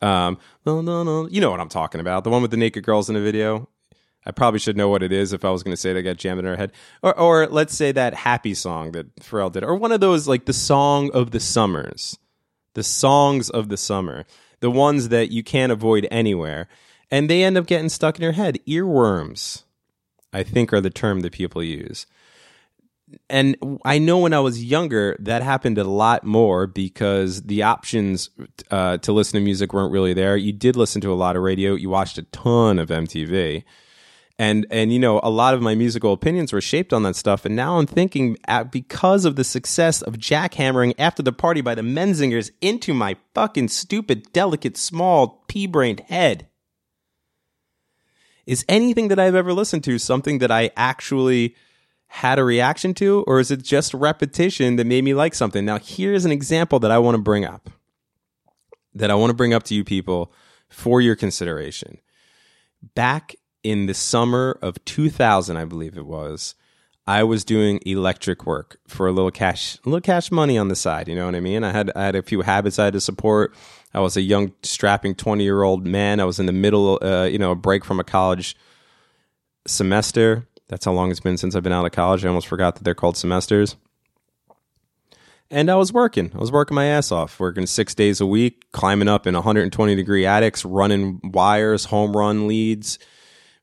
[0.00, 1.28] Um, no, no, no.
[1.28, 2.24] You know what I'm talking about?
[2.24, 3.68] The one with the naked girls in the video.
[4.26, 5.96] I probably should know what it is if I was going to say it.
[5.96, 6.72] I got jammed in her head.
[7.02, 10.46] Or, or let's say that happy song that Pharrell did, or one of those like
[10.46, 12.18] the song of the summers,
[12.74, 14.24] the songs of the summer
[14.60, 16.68] the ones that you can't avoid anywhere.
[17.10, 18.58] And they end up getting stuck in your head.
[18.66, 19.62] Earworms,
[20.32, 22.06] I think, are the term that people use.
[23.30, 28.30] And I know when I was younger, that happened a lot more because the options
[28.72, 30.36] uh, to listen to music weren't really there.
[30.36, 33.62] You did listen to a lot of radio, you watched a ton of MTV
[34.38, 37.44] and and you know a lot of my musical opinions were shaped on that stuff.
[37.44, 38.36] And now i'm thinking
[38.70, 43.68] because of the success of jackhammering after the party by the menzingers into my fucking
[43.68, 46.48] stupid delicate small pea-brained head
[48.46, 51.54] is anything that i've ever listened to something that i actually
[52.08, 53.24] had a reaction to?
[53.26, 55.64] Or is it just repetition that made me like something?
[55.64, 57.70] Now here's an example that i want to bring up
[58.94, 60.32] that i want to bring up to you people
[60.68, 61.98] for your consideration.
[62.94, 63.34] Back
[63.66, 66.54] in the summer of 2000, I believe it was,
[67.04, 70.76] I was doing electric work for a little cash, a little cash money on the
[70.76, 71.08] side.
[71.08, 71.64] You know what I mean?
[71.64, 73.54] I had I had a few habits I had to support.
[73.92, 76.20] I was a young, strapping twenty year old man.
[76.20, 78.56] I was in the middle, uh, you know, a break from a college
[79.66, 80.46] semester.
[80.68, 82.24] That's how long it's been since I've been out of college.
[82.24, 83.76] I almost forgot that they're called semesters.
[85.48, 86.32] And I was working.
[86.34, 89.94] I was working my ass off, working six days a week, climbing up in 120
[89.94, 92.98] degree attics, running wires, home run leads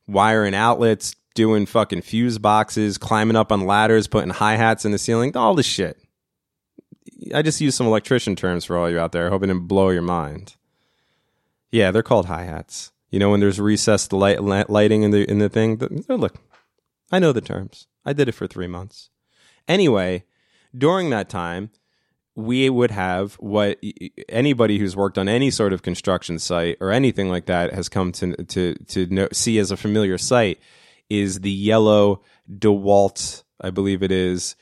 [0.06, 4.98] wiring outlets, doing fucking fuse boxes, climbing up on ladders, putting hi hats in the
[4.98, 5.98] ceiling, all this shit.
[7.34, 10.02] I just use some electrician terms for all you out there, hoping to blow your
[10.02, 10.56] mind.
[11.70, 12.92] Yeah, they're called hi hats.
[13.10, 16.04] You know when there's recessed light, lighting in the in the thing.
[16.08, 16.36] Oh, look,
[17.12, 17.86] I know the terms.
[18.04, 19.10] I did it for three months.
[19.68, 20.24] Anyway,
[20.76, 21.70] during that time,
[22.36, 23.78] we would have what
[24.28, 28.12] anybody who's worked on any sort of construction site or anything like that has come
[28.12, 30.58] to to to know, see as a familiar sight
[31.08, 34.56] is the yellow DeWalt, I believe it is,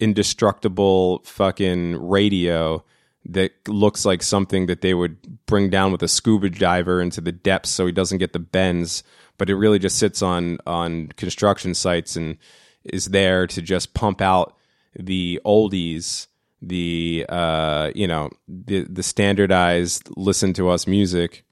[0.00, 2.84] indestructible fucking radio
[3.26, 7.32] that looks like something that they would bring down with a scuba diver into the
[7.32, 9.02] depths so he doesn't get the bends,
[9.36, 12.38] but it really just sits on on construction sites and
[12.84, 14.56] is there to just pump out
[14.98, 16.28] the oldies
[16.60, 21.44] the uh, you know the the standardized listen to us music,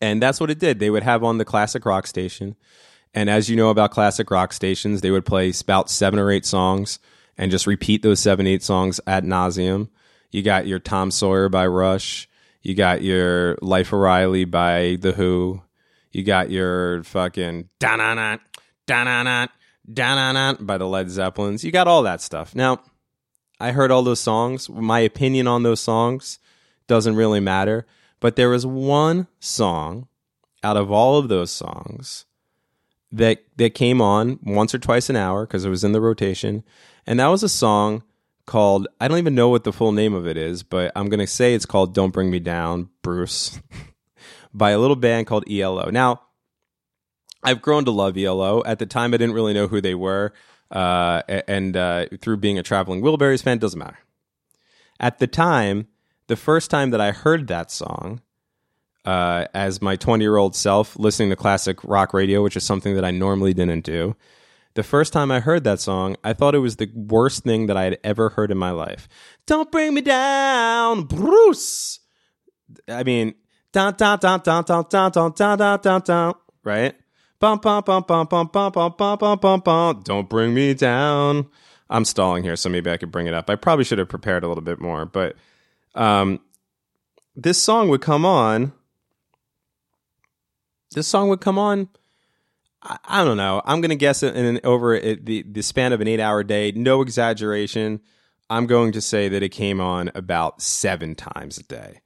[0.00, 0.78] and that's what it did.
[0.78, 2.56] They would have on the classic rock station,
[3.14, 6.46] and as you know about classic rock stations, they would play about seven or eight
[6.46, 6.98] songs
[7.36, 9.88] and just repeat those seven eight songs ad nauseum.
[10.30, 12.28] You got your Tom Sawyer by Rush.
[12.62, 15.62] You got your Life of Riley by The Who.
[16.12, 18.38] You got your fucking da na na
[18.86, 19.46] da na na
[19.90, 21.64] da na na by the Led Zeppelins.
[21.64, 22.54] You got all that stuff.
[22.54, 22.80] Now
[23.60, 24.68] I heard all those songs.
[24.68, 26.38] My opinion on those songs
[26.86, 27.86] doesn't really matter.
[28.20, 30.08] But there was one song
[30.62, 32.24] out of all of those songs
[33.12, 36.64] that that came on once or twice an hour because it was in the rotation,
[37.06, 38.02] and that was a song
[38.44, 41.26] called I don't even know what the full name of it is, but I'm gonna
[41.26, 43.60] say it's called "Don't Bring Me Down, Bruce,"
[44.54, 45.90] by a little band called ELO.
[45.90, 46.22] Now,
[47.42, 48.62] I've grown to love ELO.
[48.64, 50.32] At the time, I didn't really know who they were
[50.70, 53.98] uh, and uh, through being a traveling Wilburys fan, doesn't matter.
[55.00, 55.88] At the time,
[56.26, 58.20] the first time that I heard that song,
[59.04, 62.94] uh, as my 20 year old self listening to classic rock radio, which is something
[62.94, 64.16] that I normally didn't do,
[64.74, 67.76] The first time I heard that song, I thought it was the worst thing that
[67.76, 69.08] I had ever heard in my life.
[69.46, 72.00] Don't bring me down, Bruce.
[72.86, 73.34] I mean,
[73.72, 76.34] dun dun dun dun dun dun dun dun dun dun.
[76.62, 76.94] Right?
[77.40, 80.02] Bum bum bum bum bum bum bum bum bum bum.
[80.02, 81.46] Don't bring me down.
[81.88, 83.48] I'm stalling here, so maybe I could bring it up.
[83.48, 85.36] I probably should have prepared a little bit more, but
[85.94, 86.40] um,
[87.36, 88.72] this song would come on.
[90.94, 91.88] This song would come on.
[92.82, 93.62] I, I don't know.
[93.64, 96.72] I'm going to guess it in over the the span of an eight hour day.
[96.72, 98.00] No exaggeration.
[98.50, 102.00] I'm going to say that it came on about seven times a day,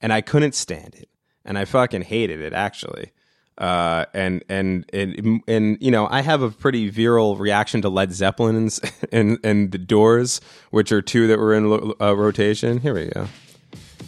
[0.00, 1.10] and I couldn't stand it,
[1.44, 3.12] and I fucking hated it actually.
[3.58, 8.12] Uh, and, and and and you know, I have a pretty virile reaction to Led
[8.12, 8.70] Zeppelin
[9.10, 10.40] and and, the Doors,
[10.70, 12.78] which are two that were in uh, rotation.
[12.78, 13.26] Here we go.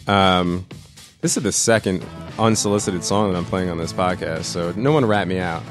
[0.07, 0.65] Um,
[1.19, 2.05] this is the second
[2.39, 5.61] unsolicited song that I'm playing on this podcast, so no one rat me out.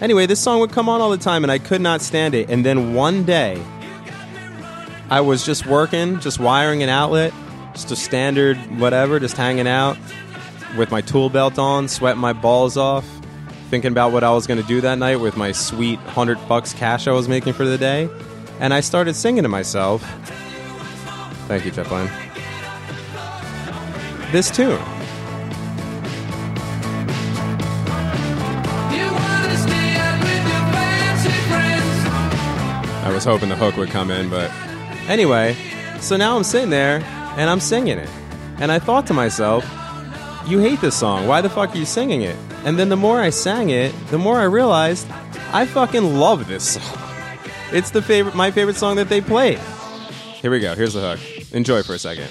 [0.00, 2.48] Anyway, this song would come on all the time, and I could not stand it.
[2.48, 3.62] And then one day,
[5.10, 7.34] I was just working, just wiring an outlet,
[7.74, 9.98] just a standard whatever, just hanging out
[10.76, 13.06] with my tool belt on, sweating my balls off,
[13.70, 16.72] thinking about what I was going to do that night with my sweet 100 bucks
[16.72, 18.08] cash I was making for the day.
[18.60, 20.02] And I started singing to myself.
[21.48, 22.10] Thank you, Lynne.
[24.30, 24.80] This tune.
[33.04, 34.50] I was hoping the hook would come in, but
[35.08, 35.56] anyway,
[36.00, 37.00] so now I'm sitting there
[37.36, 38.08] and I'm singing it.
[38.58, 39.64] And I thought to myself,
[40.46, 41.26] you hate this song.
[41.26, 42.36] Why the fuck are you singing it?
[42.64, 45.06] And then the more I sang it, the more I realized
[45.52, 46.98] I fucking love this song.
[47.72, 49.58] It's the favorite my favorite song that they played.
[50.42, 50.74] Here we go.
[50.74, 51.54] Here's the hook.
[51.54, 52.28] Enjoy for a second.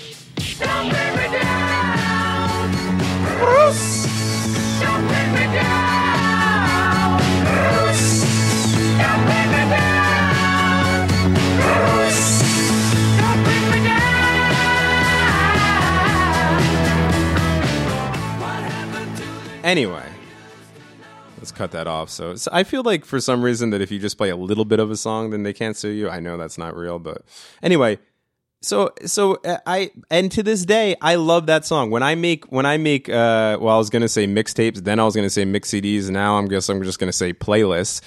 [19.72, 20.04] Anyway,
[21.38, 22.10] let's cut that off.
[22.10, 24.66] So, so I feel like for some reason that if you just play a little
[24.66, 26.10] bit of a song, then they can't sue you.
[26.10, 27.22] I know that's not real, but
[27.64, 27.98] anyway.
[28.62, 31.90] So so uh, I and to this day I love that song.
[31.90, 35.06] When I make when I make uh well I was gonna say mixtapes, then I
[35.06, 36.10] was gonna say mix CDs.
[36.10, 38.02] Now I'm guess I'm just gonna say playlists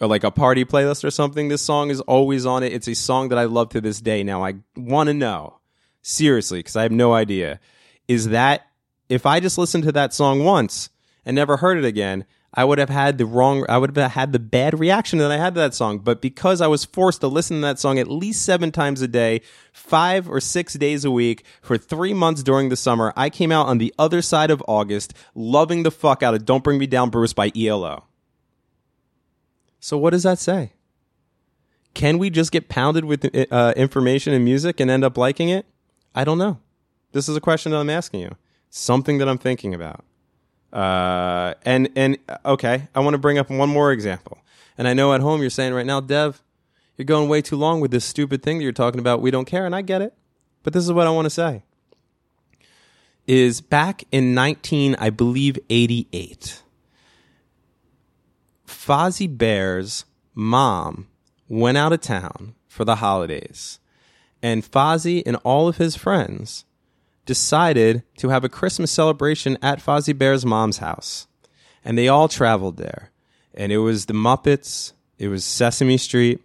[0.00, 1.48] or like a party playlist or something.
[1.48, 2.72] This song is always on it.
[2.72, 4.22] It's a song that I love to this day.
[4.22, 5.58] Now I want to know
[6.00, 7.60] seriously because I have no idea.
[8.08, 8.62] Is that
[9.10, 10.88] if I just listen to that song once
[11.24, 14.32] and never heard it again, I would have had the wrong, I would have had
[14.32, 15.98] the bad reaction that I had to that song.
[15.98, 19.08] But because I was forced to listen to that song at least seven times a
[19.08, 23.52] day, five or six days a week for three months during the summer, I came
[23.52, 26.86] out on the other side of August loving the fuck out of Don't Bring Me
[26.88, 28.04] Down Bruce by ELO.
[29.78, 30.72] So what does that say?
[31.94, 35.66] Can we just get pounded with uh, information and music and end up liking it?
[36.14, 36.58] I don't know.
[37.12, 38.36] This is a question that I'm asking you.
[38.70, 40.04] Something that I'm thinking about.
[40.72, 44.38] Uh, and and okay, I want to bring up one more example.
[44.78, 46.42] And I know at home you're saying right now, Dev,
[46.96, 49.20] you're going way too long with this stupid thing that you're talking about.
[49.20, 50.14] We don't care, and I get it.
[50.62, 51.62] But this is what I want to say.
[53.26, 56.62] Is back in 19, I believe 88.
[58.66, 60.04] Fozzie Bear's
[60.34, 61.08] mom
[61.48, 63.80] went out of town for the holidays,
[64.42, 66.64] and Fozzie and all of his friends
[67.30, 71.28] decided to have a Christmas celebration at Fozzie Bear's mom's house.
[71.84, 73.12] And they all traveled there.
[73.54, 76.40] And it was the Muppets, it was Sesame Street,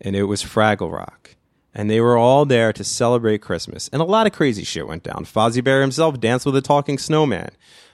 [0.00, 1.34] and it was Fraggle Rock.
[1.74, 3.88] And they were all there to celebrate Christmas.
[3.92, 5.24] And a lot of crazy shit went down.
[5.24, 7.50] Fozzie Bear himself danced with a talking snowman.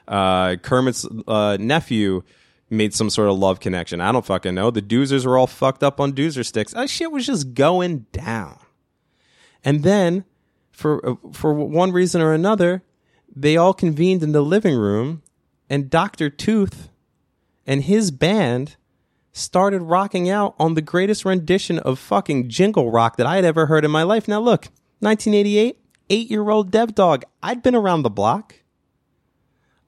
[0.07, 2.25] Uh, Kermit's uh, nephew
[2.69, 4.03] made some sort of love connection.
[4.03, 4.71] I don't fucking know.
[4.71, 6.75] The doozers were all fucked up on doozer sticks.
[6.75, 8.59] That shit was just going down.
[9.65, 10.27] And then
[10.75, 12.83] for uh, for one reason or another,
[13.35, 15.23] they all convened in the living room,
[15.71, 16.89] and Doctor Tooth
[17.67, 18.77] and his band
[19.33, 23.67] started rocking out on the greatest rendition of fucking jingle rock that I had ever
[23.67, 24.29] heard in my life.
[24.29, 24.67] Now look,
[25.01, 25.79] 1988,
[26.11, 27.25] eight year old Dev Dog.
[27.43, 28.57] I'd been around the block.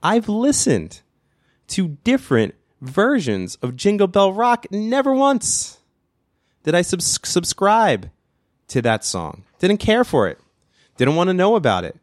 [0.02, 1.02] I've listened
[1.68, 4.66] to different versions of Jingle Bell Rock.
[4.70, 5.78] Never once
[6.62, 8.10] did I subs- subscribe
[8.68, 9.44] to that song.
[9.58, 10.38] Didn't care for it.
[10.96, 11.96] Didn't want to know about it.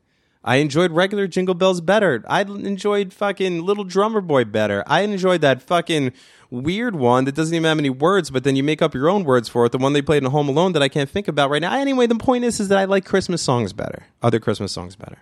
[0.44, 2.22] I enjoyed regular Jingle Bells better.
[2.28, 4.84] I enjoyed fucking Little Drummer Boy better.
[4.88, 6.12] I enjoyed that fucking
[6.50, 9.24] weird one that doesn't even have any words, but then you make up your own
[9.24, 9.72] words for it.
[9.72, 11.74] The one they played in Home Alone that I can't think about right now.
[11.74, 15.20] Anyway, the point is, is that I like Christmas songs better, other Christmas songs better.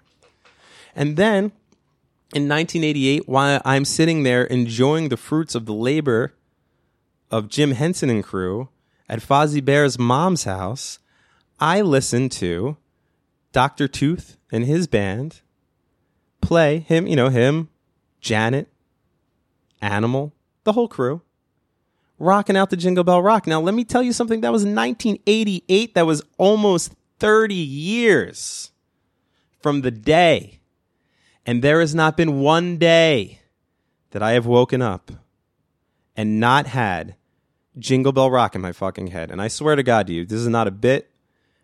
[0.95, 1.51] And then
[2.33, 6.33] in 1988, while I'm sitting there enjoying the fruits of the labor
[7.29, 8.69] of Jim Henson and crew
[9.07, 10.97] at Fozzie Bear's mom's house,
[11.59, 12.77] I listened to
[13.51, 13.87] Dr.
[13.87, 15.41] Tooth and his band
[16.41, 17.69] play him, you know, him,
[18.19, 18.67] Janet,
[19.81, 20.33] Animal,
[20.63, 21.21] the whole crew,
[22.19, 23.47] rocking out the Jingle Bell Rock.
[23.47, 24.41] Now, let me tell you something.
[24.41, 25.95] That was 1988.
[25.95, 28.71] That was almost 30 years
[29.61, 30.59] from the day.
[31.45, 33.39] And there has not been one day
[34.11, 35.11] that I have woken up
[36.15, 37.15] and not had
[37.79, 39.31] Jingle Bell Rock in my fucking head.
[39.31, 41.10] And I swear to God to you, this is not a bit.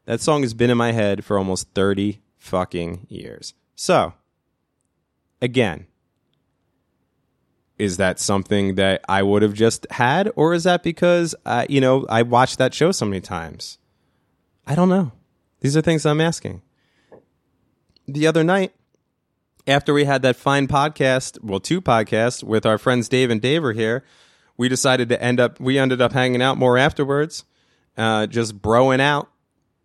[0.08, 3.54] That song has been in my head for almost 30 fucking years.
[3.76, 4.13] So,
[5.41, 5.86] again,
[7.78, 11.82] is that something that I would have just had, or is that because uh, you
[11.82, 13.80] know I watched that show so many times?
[14.65, 15.12] I don't know.
[15.60, 16.62] These are things I'm asking.
[18.08, 18.74] The other night,
[19.67, 23.62] after we had that fine podcast, well, two podcasts with our friends Dave and Dave
[23.62, 24.06] are here,
[24.56, 25.60] we decided to end up.
[25.60, 27.43] We ended up hanging out more afterwards,
[27.98, 29.30] uh, just broing out,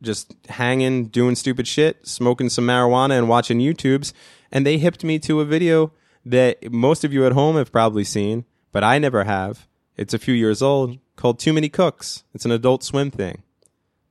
[0.03, 4.13] just hanging, doing stupid shit, smoking some marijuana, and watching YouTubes.
[4.51, 5.93] And they hipped me to a video
[6.25, 9.67] that most of you at home have probably seen, but I never have.
[9.97, 12.25] It's a few years old called Too Many Cooks.
[12.35, 13.43] It's an adult swim thing.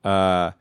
[0.04, 0.52] Uh,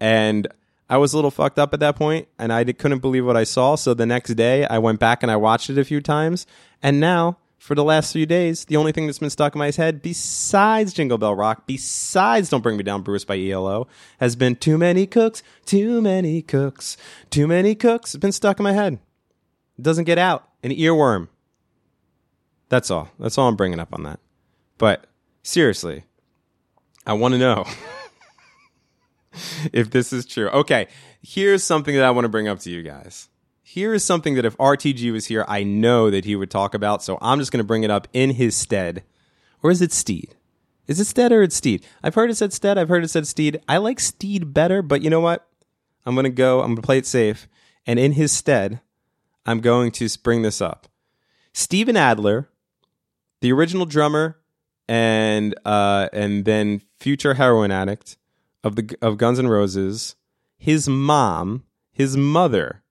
[0.00, 0.46] and
[0.88, 3.44] I was a little fucked up at that point and I couldn't believe what I
[3.44, 3.74] saw.
[3.74, 6.46] So the next day I went back and I watched it a few times.
[6.82, 9.70] And now for the last few days, the only thing that's been stuck in my
[9.70, 13.88] head, besides Jingle Bell Rock, besides Don't Bring Me Down Bruce by ELO,
[14.20, 16.98] has been Too Many Cooks, Too Many Cooks,
[17.30, 18.14] Too Many Cooks.
[18.14, 18.98] It's been stuck in my head.
[19.78, 20.46] It doesn't get out.
[20.62, 21.28] An earworm.
[22.68, 23.08] That's all.
[23.18, 24.20] That's all I'm bringing up on that.
[24.76, 25.06] But
[25.42, 26.04] seriously,
[27.06, 27.64] I want to know
[29.72, 30.50] if this is true.
[30.50, 30.86] Okay,
[31.22, 33.30] here's something that I want to bring up to you guys.
[33.66, 37.02] Here is something that if RTG was here, I know that he would talk about.
[37.02, 39.04] So I'm just going to bring it up in his stead.
[39.62, 40.36] Or is it Steed?
[40.86, 41.84] Is it Stead or it's Steed?
[42.02, 42.76] I've heard it said Stead.
[42.76, 43.58] I've heard it said Steed.
[43.66, 45.48] I like Steed better, but you know what?
[46.04, 47.48] I'm going to go, I'm going to play it safe.
[47.86, 48.80] And in his stead,
[49.46, 50.88] I'm going to bring this up.
[51.54, 52.50] Steven Adler,
[53.40, 54.38] the original drummer
[54.88, 58.18] and uh, and then future heroin addict
[58.62, 60.16] of the of Guns N' Roses,
[60.58, 62.82] his mom, his mother,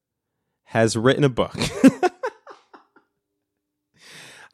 [0.73, 1.55] has written a book.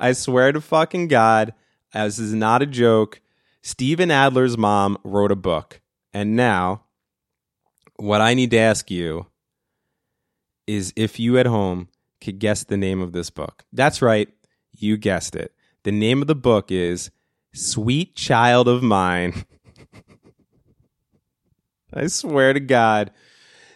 [0.01, 1.53] I swear to fucking God,
[1.93, 3.21] this is not a joke.
[3.61, 5.79] Steven Adler's mom wrote a book,
[6.13, 6.83] and now,
[7.95, 9.27] what I need to ask you
[10.67, 11.87] is if you at home
[12.19, 13.63] could guess the name of this book.
[13.71, 14.27] That's right,
[14.77, 15.53] you guessed it.
[15.83, 17.11] The name of the book is
[17.53, 19.45] Sweet Child of Mine.
[21.93, 23.11] I swear to God,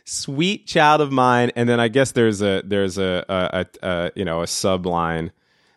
[0.06, 4.12] Sweet Child of Mine, and then I guess there's a there's a, a, a, a
[4.16, 5.32] you know a subline.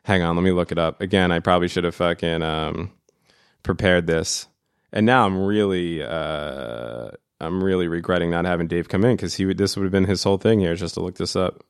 [0.04, 1.32] Hang on, let me look it up again.
[1.32, 2.92] I probably should have fucking um,
[3.62, 4.46] prepared this,
[4.92, 7.10] and now I'm really uh,
[7.40, 10.04] I'm really regretting not having Dave come in because he would this would have been
[10.04, 11.64] his whole thing here just to look this up.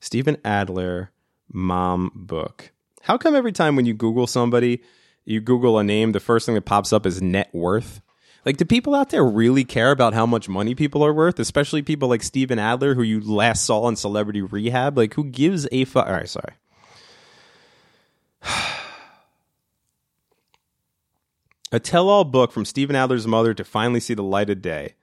[0.00, 1.10] Steven Adler
[1.52, 2.72] mom book.
[3.02, 4.82] How come every time when you Google somebody,
[5.24, 8.00] you Google a name, the first thing that pops up is net worth?
[8.46, 11.38] Like, do people out there really care about how much money people are worth?
[11.38, 14.96] Especially people like Steven Adler, who you last saw on Celebrity Rehab.
[14.96, 16.06] Like, who gives a fuck?
[16.06, 16.54] All right, sorry.
[21.72, 24.94] a tell all book from Steven Adler's mother to finally see the light of day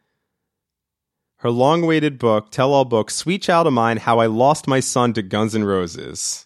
[1.43, 4.79] her long awaited book, tell all book, Sweet Child of Mine How I Lost My
[4.79, 6.45] Son to Guns N' Roses.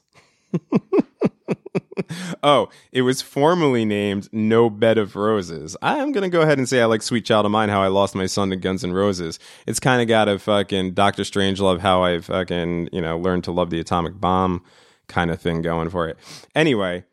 [2.44, 5.76] oh, it was formerly named No Bed of Roses.
[5.82, 7.88] I'm going to go ahead and say I like Sweet Child of Mine How I
[7.88, 9.40] Lost My Son to Guns N' Roses.
[9.66, 13.52] It's kind of got a fucking Doctor Strangelove How I fucking, you know, learned to
[13.52, 14.64] love the atomic bomb
[15.08, 16.18] kind of thing going for it.
[16.56, 17.06] Anyway,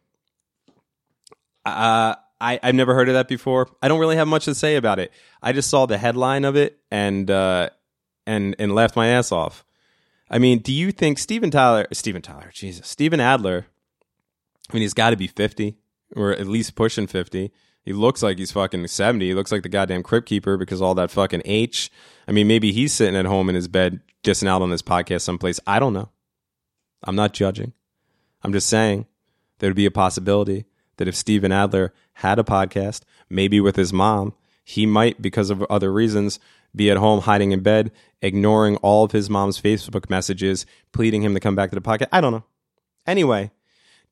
[1.65, 3.69] uh, I, I've never heard of that before.
[3.83, 5.13] I don't really have much to say about it.
[5.43, 7.71] I just saw the headline of it and uh,
[8.27, 9.65] and and laughed my ass off.
[10.31, 13.67] I mean, do you think Steven Tyler, Steven Tyler, Jesus, Steven Adler?
[14.71, 15.77] I mean, he's got to be fifty
[16.17, 17.53] or at least pushing fifty.
[17.83, 19.29] He looks like he's fucking seventy.
[19.29, 21.91] He looks like the goddamn crypt keeper because all that fucking H.
[22.27, 25.21] I mean, maybe he's sitting at home in his bed, dissing out on this podcast
[25.21, 25.61] someplace.
[25.67, 26.09] I don't know.
[27.03, 27.75] I'm not judging.
[28.43, 29.07] I'm just saying
[29.59, 30.65] there'd be a possibility
[30.97, 34.33] that if Steven Adler had a podcast, maybe with his mom,
[34.65, 36.39] he might, because of other reasons,
[36.75, 37.93] be at home hiding in bed,
[38.23, 42.09] ignoring all of his mom's Facebook messages, pleading him to come back to the podcast.
[42.13, 42.45] I don't know.
[43.07, 43.51] Anyway,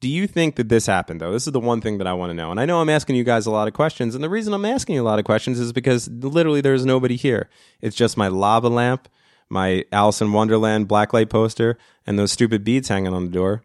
[0.03, 1.31] do you think that this happened though?
[1.31, 2.51] This is the one thing that I want to know.
[2.51, 4.17] And I know I'm asking you guys a lot of questions.
[4.17, 7.15] And the reason I'm asking you a lot of questions is because literally there's nobody
[7.15, 7.49] here.
[7.81, 9.09] It's just my lava lamp,
[9.49, 13.63] my Alice in Wonderland blacklight poster, and those stupid beads hanging on the door.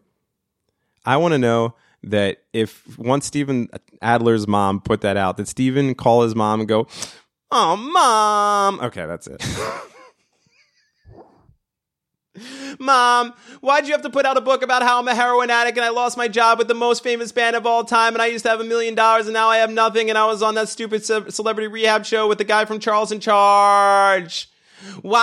[1.04, 1.74] I want to know
[2.04, 3.68] that if once Steven
[4.00, 6.86] Adler's mom put that out, that Steven call his mom and go,
[7.50, 9.44] "Oh, mom." Okay, that's it.
[12.78, 15.76] Mom, why'd you have to put out a book about how I'm a heroin addict
[15.76, 18.26] and I lost my job with the most famous band of all time and I
[18.26, 20.54] used to have a million dollars and now I have nothing and I was on
[20.54, 24.48] that stupid ce- celebrity rehab show with the guy from Charles in Charge?
[25.02, 25.18] Why?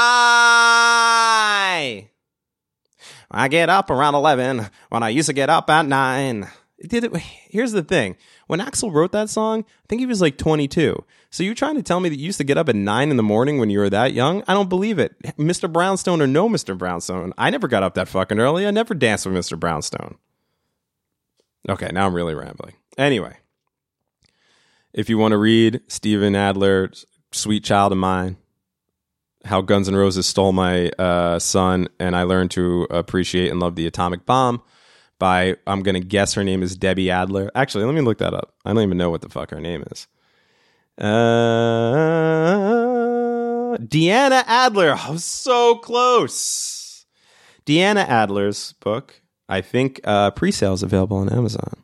[3.32, 6.48] I get up around 11 when I used to get up at 9.
[6.88, 8.18] Did it, here's the thing.
[8.48, 11.04] When Axl wrote that song, I think he was like 22.
[11.32, 13.18] So you're trying to tell me that you used to get up at 9 in
[13.18, 14.44] the morning when you were that young?
[14.48, 15.20] I don't believe it.
[15.38, 15.72] Mr.
[15.72, 16.78] Brownstone or no Mr.
[16.78, 18.68] Brownstone, I never got up that fucking early.
[18.68, 19.60] I never danced with Mr.
[19.60, 20.18] Brownstone.
[21.68, 22.76] Okay, now I'm really rambling.
[22.98, 23.38] Anyway,
[24.94, 28.38] if you want to read Steven Adler's Sweet Child of Mine,
[29.44, 33.76] how Guns N' Roses stole my uh, son, and I learned to appreciate and love
[33.76, 34.62] the atomic bomb
[35.20, 37.52] by, I'm to guess her name is Debbie Adler.
[37.56, 38.54] Actually, let me look that up.
[38.66, 40.08] I don't even know what the fuck her name is.
[40.98, 41.06] Uh,
[43.78, 44.96] Deanna Adler.
[44.98, 47.06] Oh, so close.
[47.66, 51.84] Deanna Adler's book, I think uh, pre-sale is available on Amazon.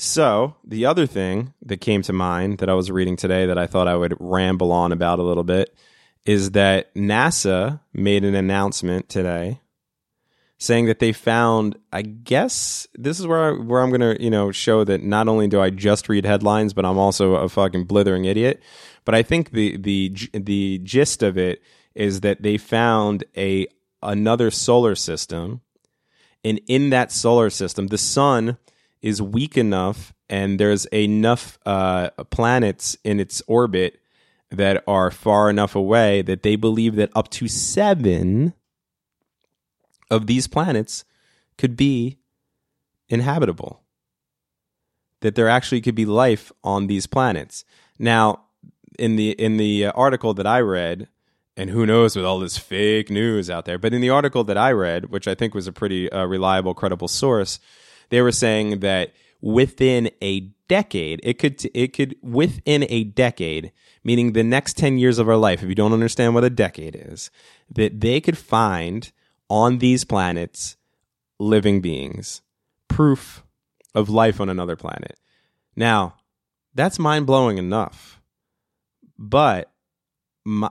[0.00, 3.66] So, the other thing that came to mind that I was reading today that I
[3.66, 5.76] thought I would ramble on about a little bit
[6.24, 9.60] is that NASA made an announcement today
[10.58, 14.30] saying that they found I guess this is where I, where I'm going to, you
[14.30, 17.84] know, show that not only do I just read headlines, but I'm also a fucking
[17.84, 18.62] blithering idiot.
[19.04, 21.62] But I think the the the gist of it
[21.94, 23.66] is that they found a
[24.02, 25.60] another solar system
[26.44, 28.56] and in that solar system the sun
[29.02, 33.98] is weak enough and there's enough uh, planets in its orbit
[34.50, 38.54] that are far enough away that they believe that up to seven
[40.10, 41.04] of these planets
[41.56, 42.18] could be
[43.08, 43.82] inhabitable.
[45.20, 47.64] That there actually could be life on these planets.
[47.98, 48.44] Now,
[48.98, 51.08] in the in the uh, article that I read,
[51.56, 54.56] and who knows with all this fake news out there, but in the article that
[54.56, 57.58] I read, which I think was a pretty uh, reliable, credible source,
[58.10, 63.72] they were saying that within a decade, it could it could within a decade,
[64.04, 66.96] meaning the next 10 years of our life, if you don't understand what a decade
[66.96, 67.30] is,
[67.72, 69.10] that they could find
[69.48, 70.76] on these planets
[71.38, 72.42] living beings,
[72.88, 73.44] proof
[73.94, 75.18] of life on another planet.
[75.76, 76.16] Now,
[76.74, 78.20] that's mind-blowing enough.
[79.18, 79.70] But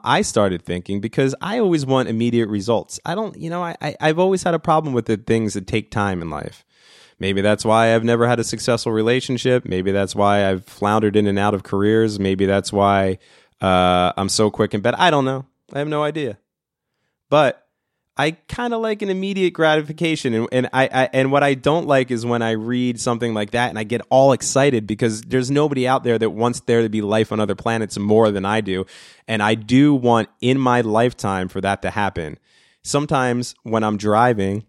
[0.04, 3.00] I started thinking because I always want immediate results.
[3.06, 5.68] I don't, you know, I, I I've always had a problem with the things that
[5.68, 6.66] take time in life.
[7.20, 9.66] Maybe that's why I've never had a successful relationship.
[9.66, 12.20] Maybe that's why I've floundered in and out of careers.
[12.20, 13.18] Maybe that's why
[13.60, 14.96] uh, I'm so quick in bed.
[14.96, 15.46] I don't know.
[15.74, 16.38] I have no idea.
[17.30, 17.67] But
[18.18, 21.88] I kind of like an immediate gratification, and, and I, I, and what I don't
[21.88, 25.52] like is when I read something like that and I get all excited because there's
[25.52, 28.62] nobody out there that wants there to be life on other planets more than I
[28.62, 28.86] do,
[29.28, 32.40] and I do want in my lifetime for that to happen.
[32.84, 34.66] Sometimes when I'm driving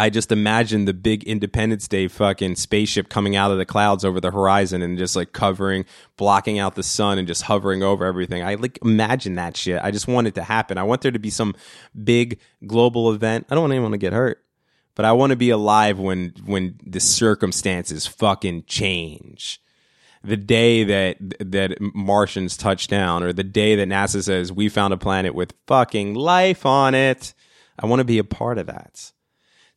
[0.00, 4.20] I just imagine the big Independence Day fucking spaceship coming out of the clouds over
[4.20, 5.84] the horizon and just like covering,
[6.16, 8.44] blocking out the sun and just hovering over everything.
[8.44, 9.80] I like imagine that shit.
[9.82, 10.78] I just want it to happen.
[10.78, 11.56] I want there to be some
[12.04, 13.46] big global event.
[13.50, 14.44] I don't want anyone to get hurt,
[14.94, 19.60] but I want to be alive when when the circumstances fucking change.
[20.22, 24.94] The day that that Martians touch down, or the day that NASA says we found
[24.94, 27.34] a planet with fucking life on it.
[27.80, 29.12] I want to be a part of that.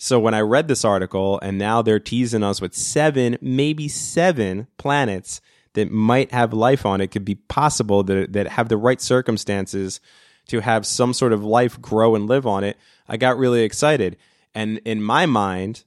[0.04, 4.66] So when I read this article and now they're teasing us with seven, maybe seven
[4.80, 5.42] planets
[5.74, 10.00] that might have life on it, could be possible that, that have the right circumstances
[10.48, 12.78] to have some sort of life grow and live on it,
[13.08, 14.18] I got really excited.
[14.56, 15.84] And in my mind,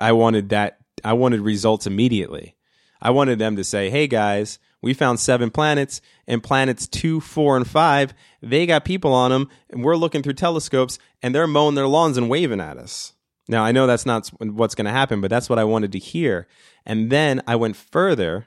[0.00, 2.54] I wanted that, I wanted results immediately.
[3.02, 7.56] I wanted them to say, hey guys, we found seven planets, and planets two, four,
[7.56, 11.74] and five, they got people on them, and we're looking through telescopes, and they're mowing
[11.74, 13.14] their lawns and waving at us.
[13.48, 15.98] Now, I know that's not what's going to happen, but that's what I wanted to
[15.98, 16.46] hear.
[16.84, 18.46] And then I went further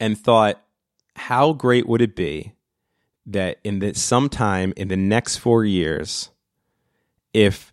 [0.00, 0.60] and thought,
[1.14, 2.54] how great would it be
[3.26, 6.30] that in the sometime in the next four years,
[7.32, 7.72] if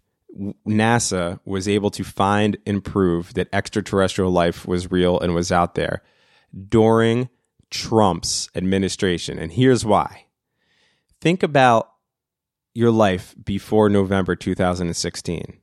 [0.68, 5.76] NASA was able to find and prove that extraterrestrial life was real and was out
[5.76, 6.04] there
[6.70, 7.30] during
[7.72, 9.40] Trump's administration.
[9.40, 10.26] And here's why.
[11.22, 11.92] Think about
[12.78, 15.58] your life before November 2016?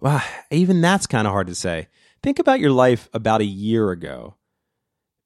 [0.00, 1.88] Well, even that's kind of hard to say.
[2.22, 4.36] Think about your life about a year ago.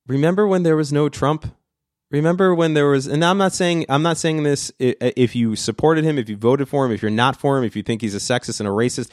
[0.09, 1.55] Remember when there was no Trump?
[2.11, 4.73] Remember when there was, and I'm not saying I'm not saying this.
[4.81, 7.77] If you supported him, if you voted for him, if you're not for him, if
[7.77, 9.11] you think he's a sexist and a racist,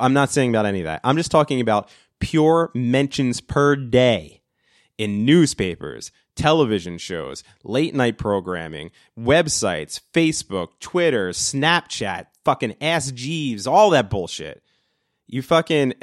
[0.00, 1.02] I'm not saying about any of that.
[1.04, 4.40] I'm just talking about pure mentions per day
[4.96, 13.90] in newspapers, television shows, late night programming, websites, Facebook, Twitter, Snapchat, fucking Ask Jeeves, all
[13.90, 14.62] that bullshit.
[15.26, 15.94] You fucking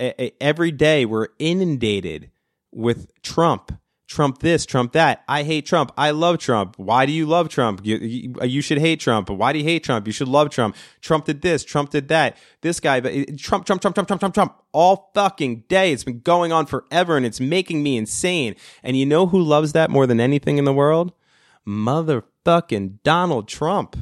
[0.41, 2.31] every day we're inundated
[2.71, 3.71] with Trump.
[4.09, 5.23] Trump this, Trump that.
[5.27, 5.91] I hate Trump.
[5.95, 6.73] I love Trump.
[6.77, 7.81] Why do you love Trump?
[7.83, 9.29] You, you, you should hate Trump.
[9.29, 10.07] Why do you hate Trump?
[10.07, 10.75] You should love Trump.
[10.99, 11.63] Trump did this.
[11.63, 12.35] Trump did that.
[12.61, 14.55] This guy, but Trump, Trump, Trump, Trump, Trump, Trump, Trump.
[14.71, 15.93] All fucking day.
[15.93, 18.55] It's been going on forever and it's making me insane.
[18.81, 21.13] And you know who loves that more than anything in the world?
[21.67, 23.95] Motherfucking Donald Trump.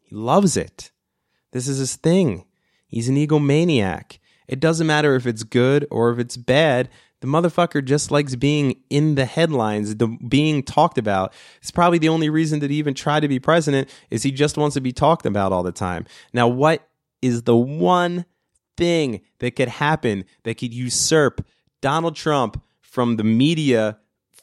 [0.00, 0.92] He loves it.
[1.52, 2.46] This is his thing.
[2.86, 4.18] He's an egomaniac.
[4.48, 6.88] It doesn't matter if it's good or if it's bad.
[7.24, 11.32] The motherfucker just likes being in the headlines, the being talked about.
[11.62, 14.58] It's probably the only reason that he even tried to be president is he just
[14.58, 16.04] wants to be talked about all the time.
[16.34, 16.86] Now, what
[17.22, 18.26] is the one
[18.76, 21.46] thing that could happen that could usurp
[21.80, 23.96] Donald Trump from the media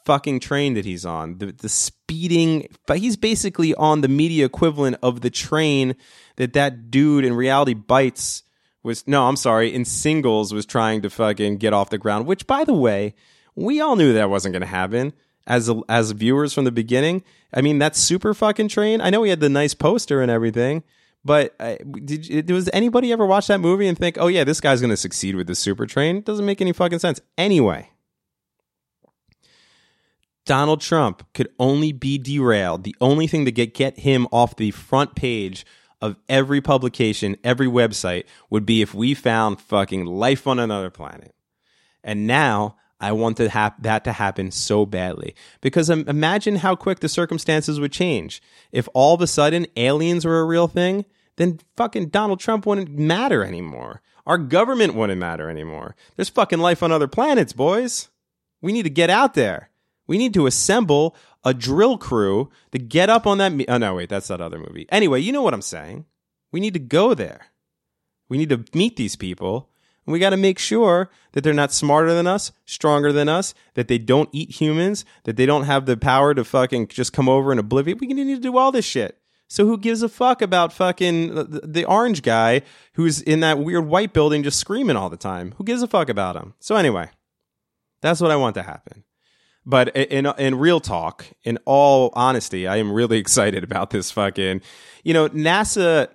[0.03, 1.37] fucking train that he's on.
[1.37, 5.95] The the speeding, but he's basically on the media equivalent of the train
[6.37, 8.41] that that dude in reality bites
[8.83, 9.07] was.
[9.07, 12.25] No, I'm sorry, in singles was trying to fucking get off the ground.
[12.25, 13.15] Which, by the way,
[13.55, 15.13] we all knew that wasn't going to happen
[15.47, 17.23] as as viewers from the beginning.
[17.53, 19.01] I mean, that super fucking train.
[19.01, 20.83] I know he had the nice poster and everything.
[21.23, 24.81] But uh, did was anybody ever watch that movie and think, "Oh yeah, this guy's
[24.81, 26.17] going to succeed with the super train"?
[26.17, 27.21] It doesn't make any fucking sense.
[27.37, 27.91] Anyway,
[30.45, 32.83] Donald Trump could only be derailed.
[32.83, 35.63] The only thing to get get him off the front page
[36.01, 41.35] of every publication, every website would be if we found fucking life on another planet.
[42.03, 46.75] And now I want to hap- that to happen so badly because um, imagine how
[46.75, 48.41] quick the circumstances would change
[48.71, 51.05] if all of a sudden aliens were a real thing.
[51.37, 54.01] Then fucking Donald Trump wouldn't matter anymore.
[54.27, 55.95] Our government wouldn't matter anymore.
[56.15, 58.09] There's fucking life on other planets, boys.
[58.61, 59.69] We need to get out there.
[60.05, 63.51] We need to assemble a drill crew to get up on that.
[63.51, 64.85] Me- oh no, wait, that's that other movie.
[64.89, 66.05] Anyway, you know what I'm saying.
[66.51, 67.47] We need to go there.
[68.29, 69.69] We need to meet these people.
[70.05, 73.53] And we got to make sure that they're not smarter than us, stronger than us,
[73.75, 77.29] that they don't eat humans, that they don't have the power to fucking just come
[77.29, 77.99] over and obliviate.
[77.99, 79.19] We need to do all this shit.
[79.47, 82.61] So who gives a fuck about fucking the, the orange guy
[82.93, 85.53] who's in that weird white building just screaming all the time?
[85.57, 86.53] Who gives a fuck about him?
[86.59, 87.09] So anyway,
[88.01, 89.03] that's what I want to happen.
[89.65, 94.61] But in in real talk, in all honesty, I am really excited about this fucking.
[95.03, 96.09] You know, NASA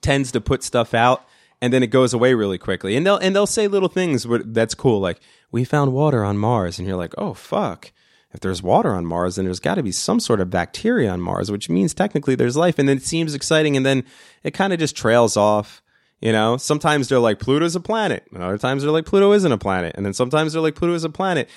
[0.00, 1.24] tends to put stuff out
[1.60, 4.74] and then it goes away really quickly, and they'll and they'll say little things that's
[4.74, 7.92] cool, like we found water on Mars, and you're like, oh fuck.
[8.30, 11.18] If there's water on Mars, then there's got to be some sort of bacteria on
[11.18, 12.78] Mars, which means technically there's life.
[12.78, 14.04] And then it seems exciting, and then
[14.42, 15.82] it kind of just trails off.
[16.20, 19.50] You know, sometimes they're like Pluto's a planet, and other times they're like Pluto isn't
[19.50, 21.48] a planet, and then sometimes they're like Pluto is a planet.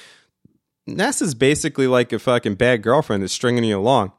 [0.87, 4.11] NASA's basically like a fucking bad girlfriend that's stringing you along.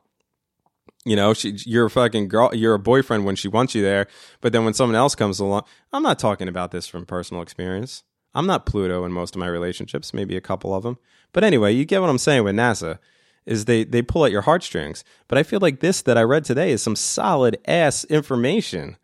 [1.05, 4.07] You know, she, you're a fucking girl, you're a boyfriend when she wants you there,
[4.41, 8.05] but then when someone else comes along, I'm not talking about this from personal experience.
[8.35, 10.99] I'm not Pluto in most of my relationships, maybe a couple of them.
[11.33, 12.99] But anyway, you get what I'm saying with NASA
[13.45, 15.05] is they they pull at your heartstrings.
[15.29, 18.97] But I feel like this that I read today is some solid ass information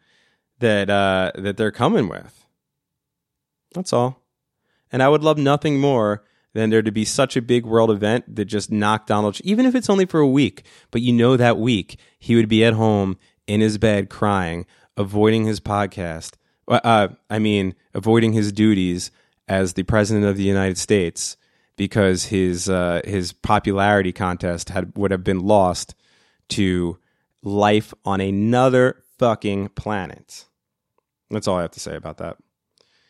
[0.60, 2.46] that uh that they're coming with.
[3.74, 4.22] That's all.
[4.90, 6.24] And I would love nothing more
[6.58, 9.64] than there to be such a big world event that just knocked Donald, Tr- even
[9.64, 12.74] if it's only for a week, but you know that week he would be at
[12.74, 16.34] home in his bed crying, avoiding his podcast.
[16.66, 19.10] Uh, Uh, I mean, avoiding his duties
[19.46, 21.36] as the president of the United States
[21.76, 25.94] because his uh, his popularity contest had would have been lost
[26.48, 26.98] to
[27.42, 30.44] life on another fucking planet.
[31.30, 32.36] That's all I have to say about that.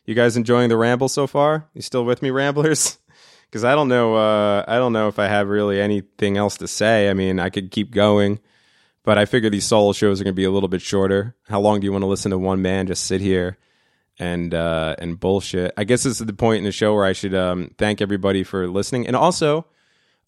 [0.05, 1.69] You guys enjoying the ramble so far?
[1.75, 2.99] You still with me, ramblers?
[3.49, 4.15] Because I don't know.
[4.15, 7.09] Uh, I don't know if I have really anything else to say.
[7.09, 8.41] I mean, I could keep going,
[9.05, 11.35] but I figure these solo shows are going to be a little bit shorter.
[11.49, 13.57] How long do you want to listen to one man just sit here
[14.19, 15.73] and uh, and bullshit?
[15.79, 18.45] I guess this is the point in the show where I should um, thank everybody
[18.45, 19.67] for listening, and also.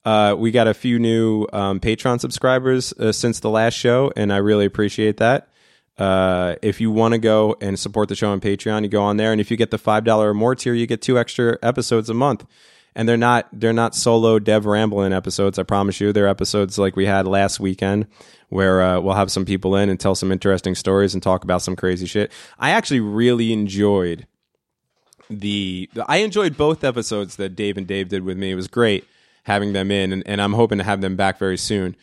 [0.03, 4.33] Uh, we got a few new um, Patreon subscribers uh, since the last show, and
[4.33, 5.51] I really appreciate that.
[5.99, 9.19] Uh, if you want to go and support the show on Patreon, you go on
[9.19, 11.59] there, and if you get the five dollar or more tier, you get two extra
[11.63, 12.47] episodes a month.
[12.95, 15.59] And they're not they're not solo Dev rambling episodes.
[15.59, 18.07] I promise you, they're episodes like we had last weekend,
[18.49, 21.63] where uh, we'll have some people in and tell some interesting stories and talk about
[21.63, 22.33] some crazy shit.
[22.59, 24.27] I actually really enjoyed
[25.31, 28.51] the I enjoyed both episodes that Dave and Dave did with me.
[28.51, 29.05] It was great.
[29.45, 31.97] having them in, and, and I'm hoping to have them back very soon.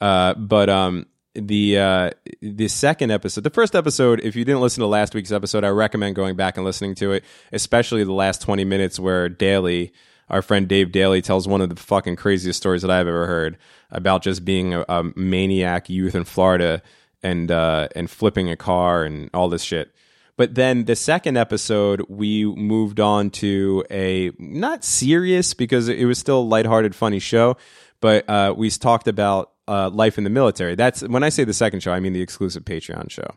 [0.00, 2.10] Uh, but um, the uh,
[2.40, 5.68] the second episode, the first episode, if you didn't listen to last week's episode, I
[5.68, 9.92] recommend going back and listening to it, especially the last 20 minutes where Daly,
[10.30, 13.58] our friend Dave Daly, tells one of the fucking craziest stories that I've ever heard
[13.90, 16.82] about just being a, a maniac youth in Florida
[17.22, 19.94] and uh, and flipping a car and all this shit.
[20.36, 26.18] But then the second episode, we moved on to a not serious because it was
[26.18, 27.58] still a lighthearted, funny show,
[28.00, 30.74] but uh, we talked about uh, life in the military.
[30.76, 33.34] That's when I say the second show, I mean the exclusive Patreon show.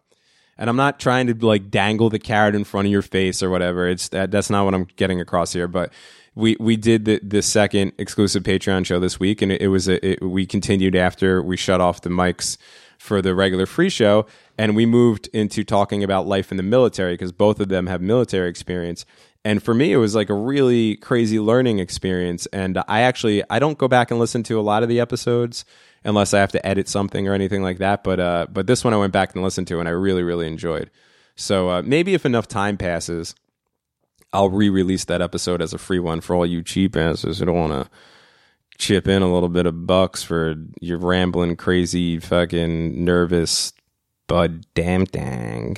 [0.58, 3.50] And I'm not trying to like dangle the carrot in front of your face or
[3.50, 3.88] whatever.
[3.88, 5.68] It's that, that's not what I'm getting across here.
[5.68, 5.92] But
[6.36, 9.88] we we did the the second exclusive Patreon show this week, and it, it was
[9.88, 12.58] a, it, we continued after we shut off the mics
[12.98, 14.26] for the regular free show,
[14.58, 18.02] and we moved into talking about life in the military because both of them have
[18.02, 19.06] military experience.
[19.46, 22.46] And for me, it was like a really crazy learning experience.
[22.48, 25.66] And I actually I don't go back and listen to a lot of the episodes
[26.06, 28.04] unless I have to edit something or anything like that.
[28.04, 30.48] But uh, but this one I went back and listened to, and I really really
[30.48, 30.90] enjoyed.
[31.36, 33.36] So uh, maybe if enough time passes,
[34.34, 37.56] I'll re-release that episode as a free one for all you cheap asses who don't
[37.56, 37.90] want to
[38.78, 43.72] chip in a little bit of bucks for your rambling, crazy, fucking nervous
[44.28, 45.78] bud damn dang.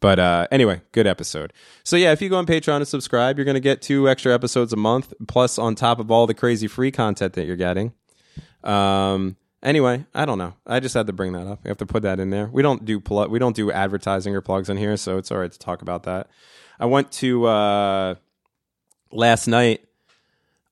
[0.00, 1.52] But uh, anyway, good episode.
[1.84, 4.72] So yeah, if you go on Patreon and subscribe, you're to get two extra episodes
[4.72, 7.92] a month, plus on top of all the crazy free content that you're getting.
[8.64, 10.54] Um, anyway, I don't know.
[10.66, 11.60] I just had to bring that up.
[11.64, 12.46] We have to put that in there.
[12.46, 15.38] We don't do pl- we don't do advertising or plugs in here, so it's all
[15.38, 16.28] right to talk about that.
[16.80, 18.14] I went to uh,
[19.12, 19.84] last night.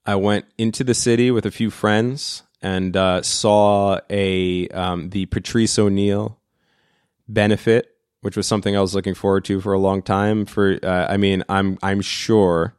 [0.07, 5.27] I went into the city with a few friends and uh, saw a um, the
[5.27, 6.39] Patrice O'Neill
[7.27, 10.47] benefit, which was something I was looking forward to for a long time.
[10.47, 12.73] For uh, I mean, I'm I'm sure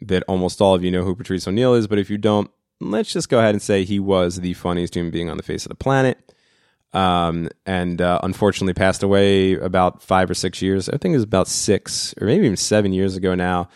[0.00, 3.12] that almost all of you know who Patrice O'Neill is, but if you don't, let's
[3.12, 5.70] just go ahead and say he was the funniest human being on the face of
[5.70, 6.32] the planet.
[6.92, 10.88] Um, and uh, unfortunately passed away about five or six years.
[10.88, 13.68] I think it was about six or maybe even seven years ago now,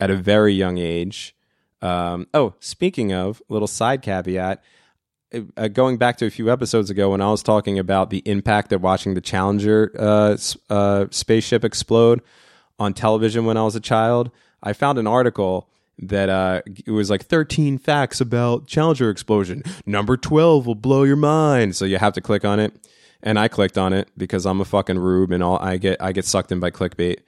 [0.00, 1.34] at a very young age.
[1.82, 4.62] Um, oh, speaking of, little side caveat.
[5.56, 8.72] Uh, going back to a few episodes ago when I was talking about the impact
[8.72, 10.38] of watching the Challenger uh,
[10.70, 12.22] uh, spaceship explode
[12.78, 14.30] on television when I was a child,
[14.62, 15.68] I found an article
[15.98, 19.62] that uh, it was like 13 facts about Challenger explosion.
[19.86, 21.76] Number 12 will blow your mind.
[21.76, 22.72] So you have to click on it.
[23.20, 26.12] And I clicked on it because I'm a fucking rube and all I get I
[26.12, 27.18] get sucked in by clickbait.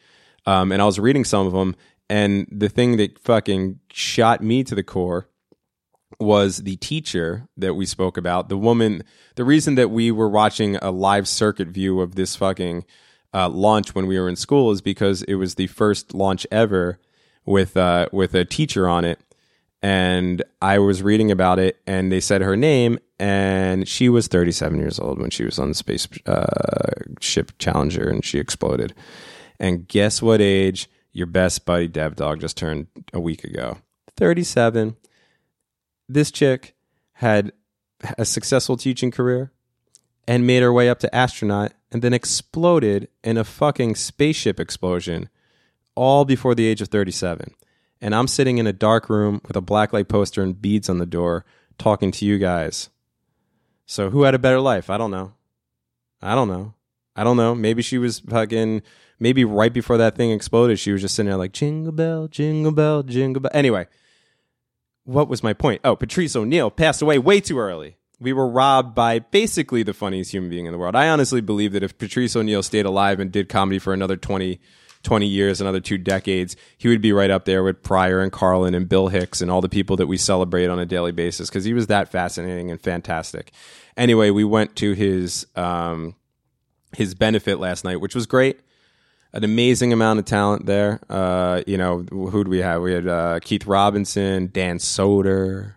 [0.46, 1.74] Um, and I was reading some of them
[2.10, 5.28] and the thing that fucking shot me to the core
[6.18, 8.48] was the teacher that we spoke about.
[8.48, 9.04] The woman,
[9.36, 12.84] the reason that we were watching a live circuit view of this fucking
[13.32, 16.98] uh, launch when we were in school is because it was the first launch ever
[17.44, 19.20] with uh, with a teacher on it,
[19.82, 24.78] and I was reading about it, and they said her name, and she was 37
[24.78, 28.94] years old when she was on the space uh, ship Challenger, and she exploded.
[29.58, 33.78] And guess what age your best buddy Dev Dog just turned a week ago?
[34.16, 34.96] 37.
[36.08, 36.74] This chick
[37.14, 37.52] had
[38.16, 39.52] a successful teaching career
[40.26, 45.28] and made her way up to astronaut and then exploded in a fucking spaceship explosion
[45.94, 47.54] all before the age of 37.
[48.00, 51.06] And I'm sitting in a dark room with a blacklight poster and beads on the
[51.06, 51.44] door
[51.78, 52.88] talking to you guys.
[53.86, 54.88] So who had a better life?
[54.88, 55.32] I don't know.
[56.22, 56.74] I don't know.
[57.16, 57.54] I don't know.
[57.54, 58.82] Maybe she was fucking
[59.20, 62.72] maybe right before that thing exploded, she was just sitting there like jingle bell, jingle
[62.72, 63.52] bell, jingle bell.
[63.54, 63.86] Anyway,
[65.04, 65.82] what was my point?
[65.84, 67.96] Oh, Patrice O'Neill passed away way too early.
[68.18, 70.96] We were robbed by basically the funniest human being in the world.
[70.96, 74.60] I honestly believe that if Patrice O'Neill stayed alive and did comedy for another 20,
[75.02, 78.74] 20 years, another two decades, he would be right up there with Pryor and Carlin
[78.74, 81.64] and Bill Hicks and all the people that we celebrate on a daily basis because
[81.64, 83.52] he was that fascinating and fantastic.
[83.96, 86.14] Anyway, we went to his um,
[86.96, 88.60] his benefit last night, which was great.
[89.32, 91.00] An amazing amount of talent there.
[91.08, 92.82] Uh, you know, who do we have?
[92.82, 95.74] We had uh, Keith Robinson, Dan Soder,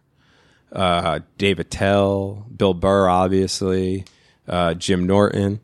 [0.72, 4.06] uh, Dave Attell, Bill Burr, obviously,
[4.48, 5.62] uh, Jim Norton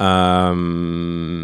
[0.00, 1.39] um,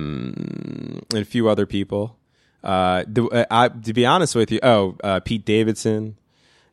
[1.17, 2.17] and a few other people.
[2.62, 6.17] Uh, the, uh, I, to be honest with you, oh, uh, Pete Davidson.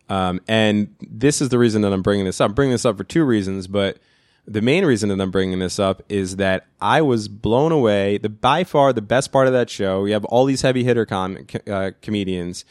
[0.09, 2.49] Um, and this is the reason that I'm bringing this up.
[2.49, 3.97] I'm bringing this up for two reasons, but
[4.45, 8.17] the main reason that I'm bringing this up is that I was blown away.
[8.17, 10.01] The by far the best part of that show.
[10.01, 12.65] We have all these heavy hitter com- uh, comedians,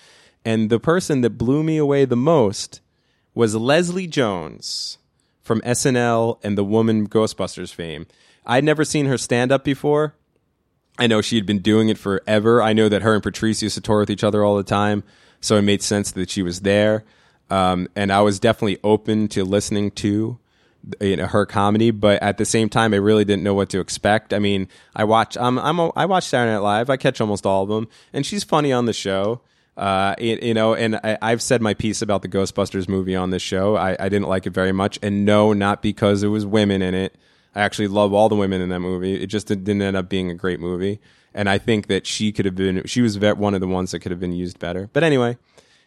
[0.45, 2.81] and the person that blew me away the most
[3.35, 4.99] was Leslie Jones
[5.41, 8.07] from SNL and the Woman Ghostbusters fame.
[8.45, 10.15] I'd never seen her stand up before.
[10.99, 12.61] I know she had been doing it forever.
[12.63, 15.03] I know that her and Patrice used to tour with each other all the time,
[15.41, 17.05] so it made sense that she was there.
[17.51, 20.39] um, and I was definitely open to listening to
[21.01, 23.79] you know her comedy, but at the same time, I really didn't know what to
[23.81, 24.33] expect.
[24.35, 26.91] I mean, I watch I'm I'm a, I watch Saturday Night Live.
[26.91, 29.43] I catch almost all of them, and she's funny on the show.
[29.77, 33.31] Uh, you, you know, and I, I've said my piece about the Ghostbusters movie on
[33.31, 33.77] this show.
[33.77, 36.95] I, I didn't like it very much, and no, not because it was women in
[36.95, 37.17] it.
[37.55, 39.23] I actually love all the women in that movie.
[39.23, 41.01] It just didn't end up being a great movie,
[41.35, 42.83] and I think that she could have been.
[42.87, 44.89] She was one of the ones that could have been used better.
[44.93, 45.37] But anyway,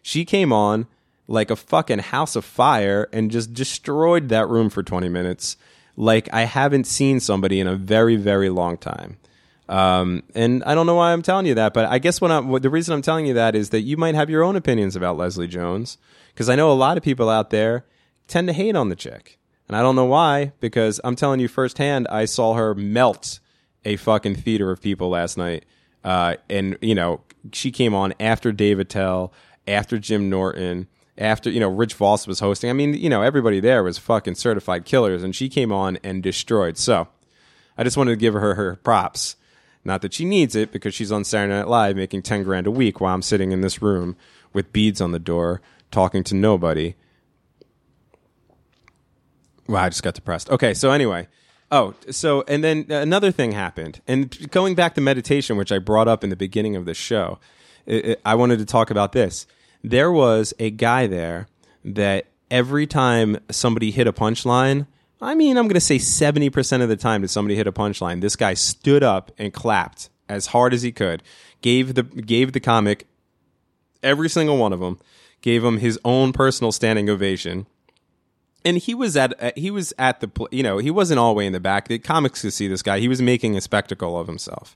[0.02, 0.88] she came on
[1.28, 5.58] like a fucking house of fire and just destroyed that room for 20 minutes
[5.98, 9.18] like I haven't seen somebody in a very, very long time.
[9.68, 12.70] Um, and I don't know why I'm telling you that, but I guess I'm, the
[12.70, 15.48] reason I'm telling you that is that you might have your own opinions about Leslie
[15.48, 15.98] Jones,
[16.34, 17.86] because I know a lot of people out there
[18.28, 20.52] tend to hate on the chick, and I don't know why.
[20.60, 23.40] Because I'm telling you firsthand, I saw her melt
[23.84, 25.66] a fucking theater of people last night,
[26.04, 27.22] uh, and you know
[27.54, 29.32] she came on after Dave Attell,
[29.68, 30.88] after Jim Norton,
[31.18, 32.70] after you know Rich Voss was hosting.
[32.70, 36.22] I mean, you know everybody there was fucking certified killers, and she came on and
[36.24, 36.78] destroyed.
[36.78, 37.08] So
[37.78, 39.36] I just wanted to give her her props.
[39.84, 42.72] Not that she needs it because she's on Saturday Night Live making ten grand a
[42.72, 44.16] week while I'm sitting in this room
[44.52, 45.62] with beads on the door
[45.92, 46.96] talking to nobody.
[49.68, 50.50] Wow, I just got depressed.
[50.50, 51.28] Okay, so anyway.
[51.72, 54.02] Oh, so and then another thing happened.
[54.08, 57.40] And going back to meditation, which I brought up in the beginning of the show,
[57.86, 59.48] it, it, I wanted to talk about this
[59.90, 61.48] there was a guy there
[61.84, 64.88] that every time somebody hit a punchline,
[65.22, 68.22] I mean, I'm going to say 70% of the time that somebody hit a punchline,
[68.22, 71.22] this guy stood up and clapped as hard as he could,
[71.62, 73.08] gave the gave the comic
[74.02, 75.00] every single one of them,
[75.42, 77.68] gave him his own personal standing ovation.
[78.66, 81.38] And he was at uh, he was at the you know he wasn't all the
[81.38, 81.88] way in the back.
[81.88, 83.00] The comics could see this guy.
[83.00, 84.76] He was making a spectacle of himself.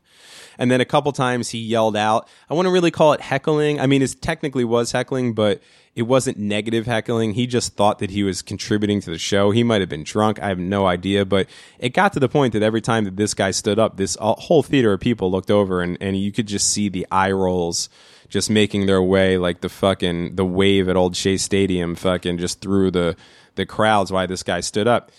[0.59, 2.27] And then a couple times he yelled out.
[2.49, 3.79] I want to really call it heckling.
[3.79, 5.61] I mean, it technically was heckling, but
[5.95, 7.33] it wasn't negative heckling.
[7.33, 9.51] He just thought that he was contributing to the show.
[9.51, 10.39] He might have been drunk.
[10.39, 11.47] I have no idea, but
[11.79, 14.61] it got to the point that every time that this guy stood up, this whole
[14.61, 17.89] theater of people looked over and, and you could just see the eye rolls
[18.27, 22.61] just making their way like the fucking the wave at old Shea Stadium fucking just
[22.61, 23.15] through the
[23.59, 25.11] the crowds why this guy stood up.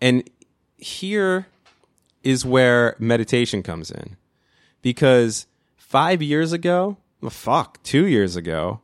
[0.00, 0.28] And
[0.76, 1.46] here
[2.22, 4.16] is where meditation comes in
[4.82, 8.80] because five years ago, well, fuck, two years ago,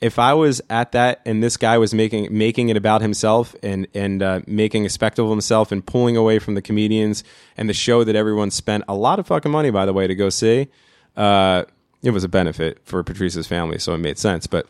[0.00, 3.86] if I was at that and this guy was making making it about himself and
[3.94, 7.22] and uh, making a spectacle of himself and pulling away from the comedians
[7.56, 10.14] and the show that everyone spent a lot of fucking money, by the way, to
[10.14, 10.68] go see,
[11.16, 11.64] uh,
[12.02, 14.46] it was a benefit for Patrice's family, so it made sense.
[14.46, 14.66] But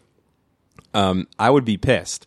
[0.94, 2.26] um, I would be pissed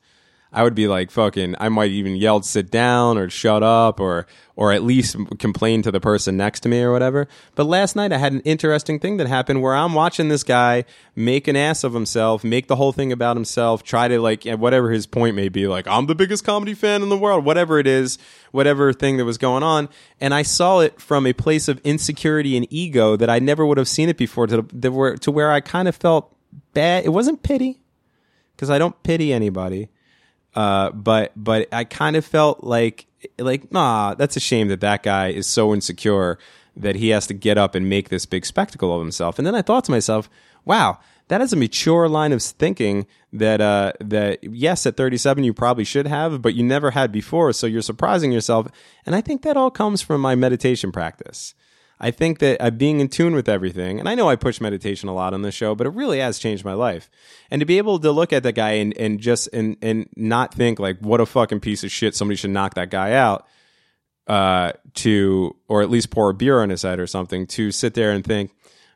[0.54, 1.56] I would be like fucking.
[1.60, 5.92] I might even yelled "sit down" or "shut up" or or at least complain to
[5.92, 7.28] the person next to me or whatever.
[7.56, 10.86] But last night I had an interesting thing that happened where I'm watching this guy
[11.16, 14.92] make an ass of himself, make the whole thing about himself, try to like whatever
[14.92, 17.88] his point may be, like I'm the biggest comedy fan in the world, whatever it
[17.88, 18.20] is,
[18.52, 19.90] whatever thing that was going on,
[20.22, 23.80] and I saw it from a place of insecurity and ego that I never would
[23.80, 26.32] have seen it before to to where I kind of felt
[26.76, 27.06] bad.
[27.06, 27.82] It wasn't pity
[28.56, 29.90] because I don't pity anybody
[30.56, 33.06] uh, but but I kind of felt like
[33.40, 36.38] like nah, that's a shame that that guy is so insecure
[36.76, 39.38] that he has to get up and make this big spectacle of himself.
[39.38, 40.30] And then I thought to myself,
[40.66, 40.98] wow,
[41.28, 45.84] that is a mature line of thinking that uh, that yes, at 37 you probably
[45.84, 47.54] should have, but you never had before.
[47.54, 48.68] So you're surprising yourself.
[49.06, 51.54] And I think that all comes from my meditation practice.
[52.04, 55.08] I think that uh, being in tune with everything, and I know I push meditation
[55.08, 57.10] a lot on this show, but it really has changed my life.
[57.50, 60.54] And to be able to look at that guy and, and just and and not
[60.54, 63.48] think like what a fucking piece of shit, somebody should knock that guy out,
[64.28, 67.94] uh, to or at least pour a beer on his head or something, to sit
[67.94, 68.52] there and think,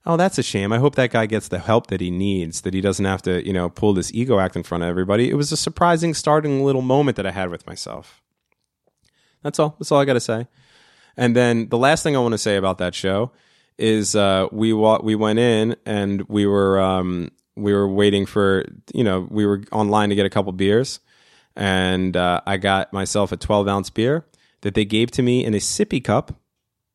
[0.05, 0.73] oh, that's a shame.
[0.73, 3.45] I hope that guy gets the help that he needs, that he doesn't have to,
[3.47, 5.29] you know, pull this ego act in front of everybody.
[5.29, 8.21] It was a surprising starting little moment that I had with myself.
[9.43, 9.77] That's all.
[9.79, 10.47] That's all I got to say.
[11.17, 13.31] And then the last thing I want to say about that show
[13.77, 18.65] is uh, we wa- we went in and we were um, we were waiting for
[18.93, 20.99] you know we were online to get a couple beers,
[21.55, 24.25] and uh, I got myself a twelve ounce beer
[24.61, 26.39] that they gave to me in a sippy cup.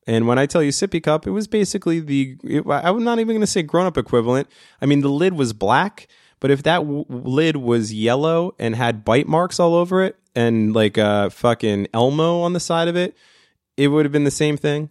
[0.04, 3.34] And when I tell you sippy cup, it was basically the it, I'm not even
[3.34, 4.48] going to say grown up equivalent.
[4.80, 6.08] I mean the lid was black,
[6.40, 10.72] but if that w- lid was yellow and had bite marks all over it and
[10.72, 13.16] like a fucking Elmo on the side of it
[13.76, 14.90] it would have been the same thing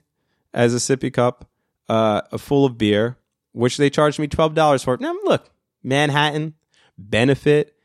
[0.53, 1.49] as a sippy cup,
[1.89, 3.17] uh, a full of beer,
[3.51, 4.97] which they charged me twelve dollars for.
[4.97, 5.49] Now look,
[5.83, 6.55] Manhattan,
[6.97, 7.75] benefit,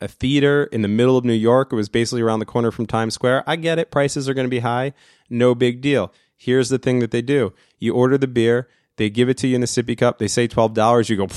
[0.00, 1.72] a theater in the middle of New York.
[1.72, 3.44] It was basically around the corner from Times Square.
[3.46, 3.90] I get it.
[3.90, 4.92] Prices are going to be high.
[5.30, 6.12] No big deal.
[6.36, 9.56] Here's the thing that they do: you order the beer, they give it to you
[9.56, 10.18] in a sippy cup.
[10.18, 11.08] They say twelve dollars.
[11.08, 11.28] You go,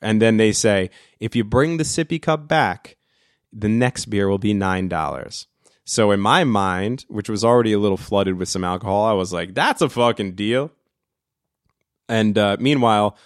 [0.00, 0.90] and then they say
[1.20, 2.96] if you bring the sippy cup back
[3.52, 5.46] the next beer will be $9.
[5.84, 9.32] So in my mind, which was already a little flooded with some alcohol, I was
[9.32, 10.70] like, that's a fucking deal.
[12.08, 13.16] And uh, meanwhile,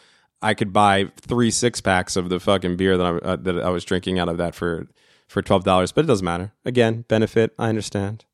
[0.41, 3.71] I could buy three six packs of the fucking beer that I, uh, that I
[3.71, 4.87] was drinking out of that for
[5.27, 6.53] for twelve dollars, but it doesn't matter.
[6.65, 7.53] Again, benefit.
[7.59, 8.25] I understand.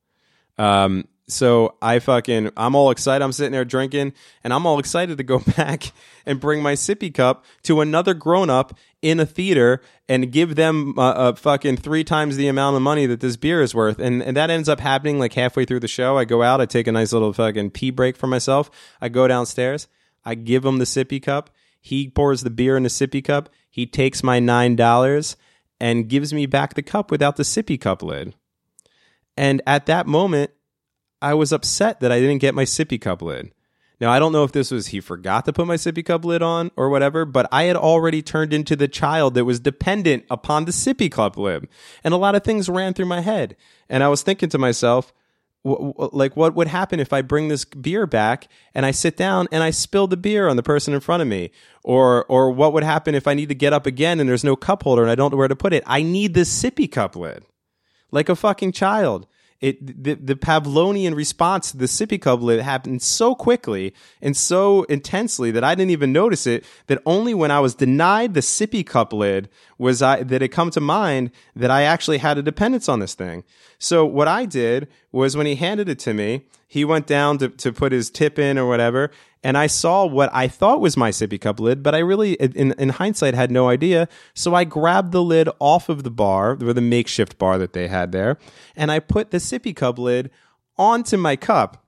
[0.59, 3.25] Um, so I fucking I'm all excited.
[3.25, 4.13] I'm sitting there drinking,
[4.43, 5.93] and I'm all excited to go back
[6.27, 10.95] and bring my sippy cup to another grown up in a theater and give them
[10.97, 13.99] a, uh, fucking three times the amount of money that this beer is worth.
[13.99, 16.17] And, and that ends up happening like halfway through the show.
[16.19, 18.71] I go out, I take a nice little fucking pee break for myself.
[19.01, 19.89] I go downstairs,
[20.25, 21.51] I give him the sippy cup.
[21.81, 23.49] He pours the beer in the sippy cup.
[23.69, 25.37] He takes my nine dollars
[25.81, 28.35] and gives me back the cup without the sippy cup lid.
[29.37, 30.53] And at that moment,
[31.23, 33.53] I was upset that I didn't get my sippy cup lid.
[34.01, 36.43] Now, I don't know if this was he forgot to put my sippy cup lid
[36.43, 40.65] on or whatever, but I had already turned into the child that was dependent upon
[40.65, 41.69] the sippy cup lid.
[42.03, 43.57] And a lot of things ran through my head.
[43.89, 45.13] And I was thinking to myself,
[45.65, 49.17] w- w- like, what would happen if I bring this beer back and I sit
[49.17, 51.53] down and I spill the beer on the person in front of me?
[51.85, 54.57] Or, or what would happen if I need to get up again and there's no
[54.57, 55.85] cup holder and I don't know where to put it?
[55.87, 57.45] I need this sippy cup lid
[58.11, 59.27] like a fucking child
[59.63, 64.83] it the, the Pavlovian response to the sippy cup lid happened so quickly and so
[64.85, 66.65] intensely that I didn't even notice it.
[66.89, 69.49] That only when I was denied the sippy cup lid
[69.79, 73.15] was I that it come to mind that I actually had a dependence on this
[73.15, 73.45] thing.
[73.79, 77.49] So what I did was when he handed it to me, he went down to,
[77.49, 79.11] to put his tip in or whatever,
[79.43, 82.73] and I saw what I thought was my sippy cup lid, but I really, in,
[82.73, 84.09] in hindsight, had no idea.
[84.35, 87.89] So I grabbed the lid off of the bar, or the makeshift bar that they
[87.89, 88.39] had there,
[88.77, 90.31] and I put the sippy cup lid
[90.79, 91.85] onto my cup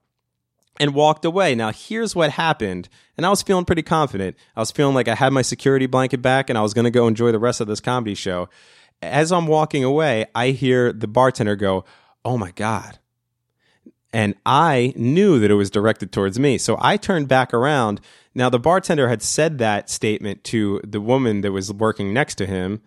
[0.81, 1.55] and walked away.
[1.55, 2.89] Now, here's what happened.
[3.17, 4.37] And I was feeling pretty confident.
[4.57, 6.91] I was feeling like I had my security blanket back and I was going to
[6.91, 8.49] go enjoy the rest of this comedy show.
[9.01, 11.85] As I'm walking away, I hear the bartender go,
[12.25, 12.99] Oh my God,
[14.15, 16.57] and I knew that it was directed towards me.
[16.57, 18.01] So I turned back around.
[18.33, 22.47] Now, the bartender had said that statement to the woman that was working next to
[22.47, 22.81] him.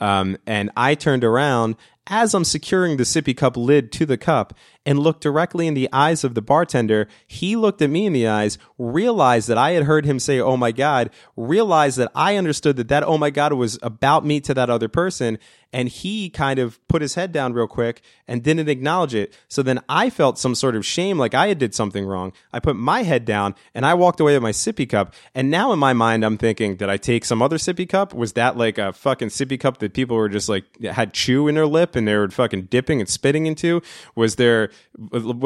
[0.00, 1.76] Um, and I turned around
[2.06, 5.88] as I'm securing the sippy cup lid to the cup and looked directly in the
[5.92, 7.08] eyes of the bartender.
[7.26, 10.56] He looked at me in the eyes, realized that I had heard him say, Oh
[10.56, 14.54] my God, realized that I understood that that Oh my God was about me to
[14.54, 15.38] that other person.
[15.74, 19.32] And he kind of put his head down real quick and didn't acknowledge it.
[19.48, 22.34] So then I felt some sort of shame, like I had did something wrong.
[22.52, 25.14] I put my head down and I walked away with my sippy cup.
[25.34, 28.12] And now in my mind, I'm thinking, did I take some other sippy cup?
[28.12, 31.54] Was that like a fucking sippy cup that people were just like had chew in
[31.54, 33.82] their lip and they were fucking dipping and spitting into?
[34.14, 34.70] Was there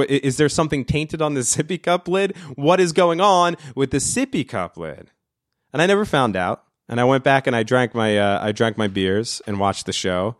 [0.08, 2.36] is there something tainted on the sippy cup lid?
[2.54, 5.10] What is going on with the sippy cup lid?
[5.72, 6.64] And I never found out.
[6.88, 9.86] And I went back and I drank my uh, I drank my beers and watched
[9.86, 10.36] the show.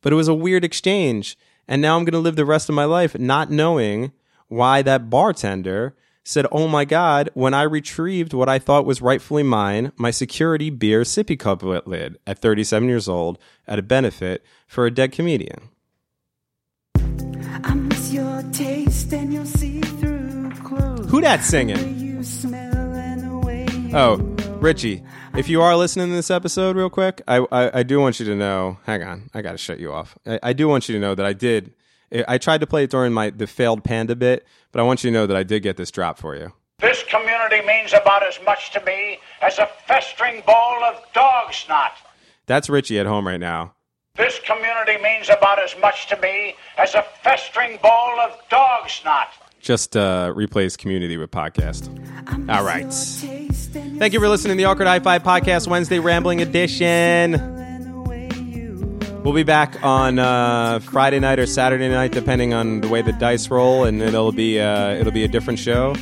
[0.00, 1.38] But it was a weird exchange.
[1.66, 4.12] And now I'm going to live the rest of my life not knowing
[4.48, 9.42] why that bartender said, "Oh my god, when I retrieved what I thought was rightfully
[9.42, 14.86] mine, my security beer sippy cup lid at 37 years old at a benefit for
[14.86, 15.68] a dead comedian."
[17.62, 21.10] I miss your taste and your see-through clothes.
[21.10, 21.98] Who that singing?
[21.98, 24.16] You smell and the way you Oh,
[24.58, 25.02] Richie,
[25.36, 28.26] if you are listening to this episode real quick, I, I, I do want you
[28.26, 28.78] to know.
[28.84, 30.16] Hang on, I got to shut you off.
[30.26, 31.74] I, I do want you to know that I did.
[32.28, 35.10] I tried to play it during my the failed panda bit, but I want you
[35.10, 36.52] to know that I did get this drop for you.
[36.80, 41.92] This community means about as much to me as a festering bowl of dog snot.
[42.46, 43.74] That's Richie at home right now.
[44.16, 49.28] This community means about as much to me as a festering bowl of dog snot.
[49.60, 51.88] Just uh, replace community with podcast.
[52.28, 52.80] I miss All right.
[52.82, 56.00] your taste and your Thank you for listening to the Awkward High Five Podcast Wednesday
[56.00, 57.53] Rambling Edition.
[59.24, 63.12] We'll be back on uh, Friday night or Saturday night, depending on the way the
[63.12, 65.96] dice roll, and it'll be uh, it'll be a different show.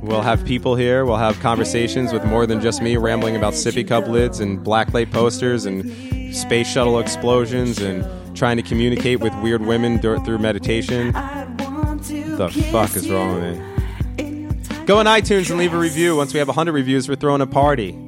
[0.00, 1.04] We'll have people here.
[1.04, 5.12] We'll have conversations with more than just me rambling about sippy cup lids and blacklight
[5.12, 8.02] posters and space shuttle explosions and
[8.34, 11.12] trying to communicate with weird women through meditation.
[11.12, 14.86] The fuck is wrong with me?
[14.86, 16.16] Go on iTunes and leave a review.
[16.16, 18.03] Once we have 100 reviews, we're throwing a party.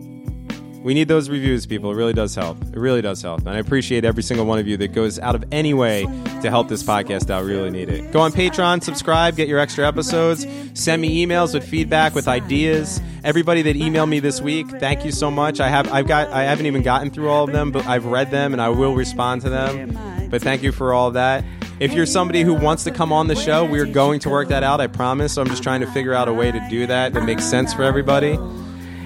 [0.87, 1.91] We need those reviews, people.
[1.91, 2.63] It really does help.
[2.63, 3.41] It really does help.
[3.41, 6.05] And I appreciate every single one of you that goes out of any way
[6.43, 7.45] to help this podcast out.
[7.45, 8.13] Really need it.
[8.13, 10.47] Go on Patreon, subscribe, get your extra episodes.
[10.75, 13.01] Send me emails with feedback, with ideas.
[13.25, 15.59] Everybody that emailed me this week, thank you so much.
[15.59, 18.31] I have I've got I haven't even gotten through all of them, but I've read
[18.31, 19.99] them and I will respond to them.
[20.31, 21.45] But thank you for all of that.
[21.81, 24.63] If you're somebody who wants to come on the show, we're going to work that
[24.63, 24.81] out.
[24.81, 25.37] I promise.
[25.37, 27.83] I'm just trying to figure out a way to do that that makes sense for
[27.83, 28.39] everybody.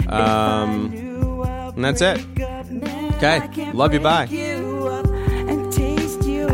[0.07, 1.00] Um,
[1.83, 2.25] and that's it.
[3.17, 3.71] Okay.
[3.73, 3.99] Love you.
[3.99, 4.27] Bye.
[4.31, 6.47] and taste you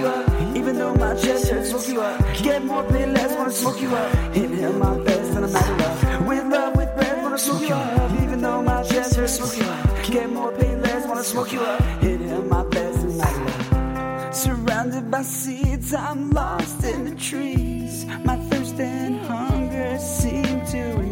[0.00, 0.56] you up.
[0.56, 2.42] Even though my chest hurts, smoke you up.
[2.42, 4.36] Get more pay less, wanna smoke you up.
[4.36, 6.28] Inhale my best and I'm out of love.
[6.28, 8.22] With love, with breath, wanna smoke you up.
[8.22, 10.04] Even though my chest hurts, smoke you up.
[10.04, 11.80] Get more pay less, wanna smoke you up.
[12.02, 14.34] Inhale my best and I'm out of love.
[14.34, 18.06] Surrounded by seeds, I'm lost in the trees.
[18.24, 21.09] My thirst and hunger seem to increase.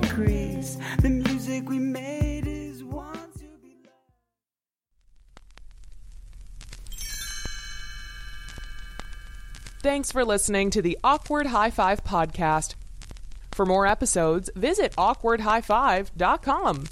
[1.65, 3.97] We made is to be loved.
[9.83, 12.75] Thanks for listening to the Awkward High Five podcast.
[13.53, 16.85] For more episodes, visit awkwardhighfive.com.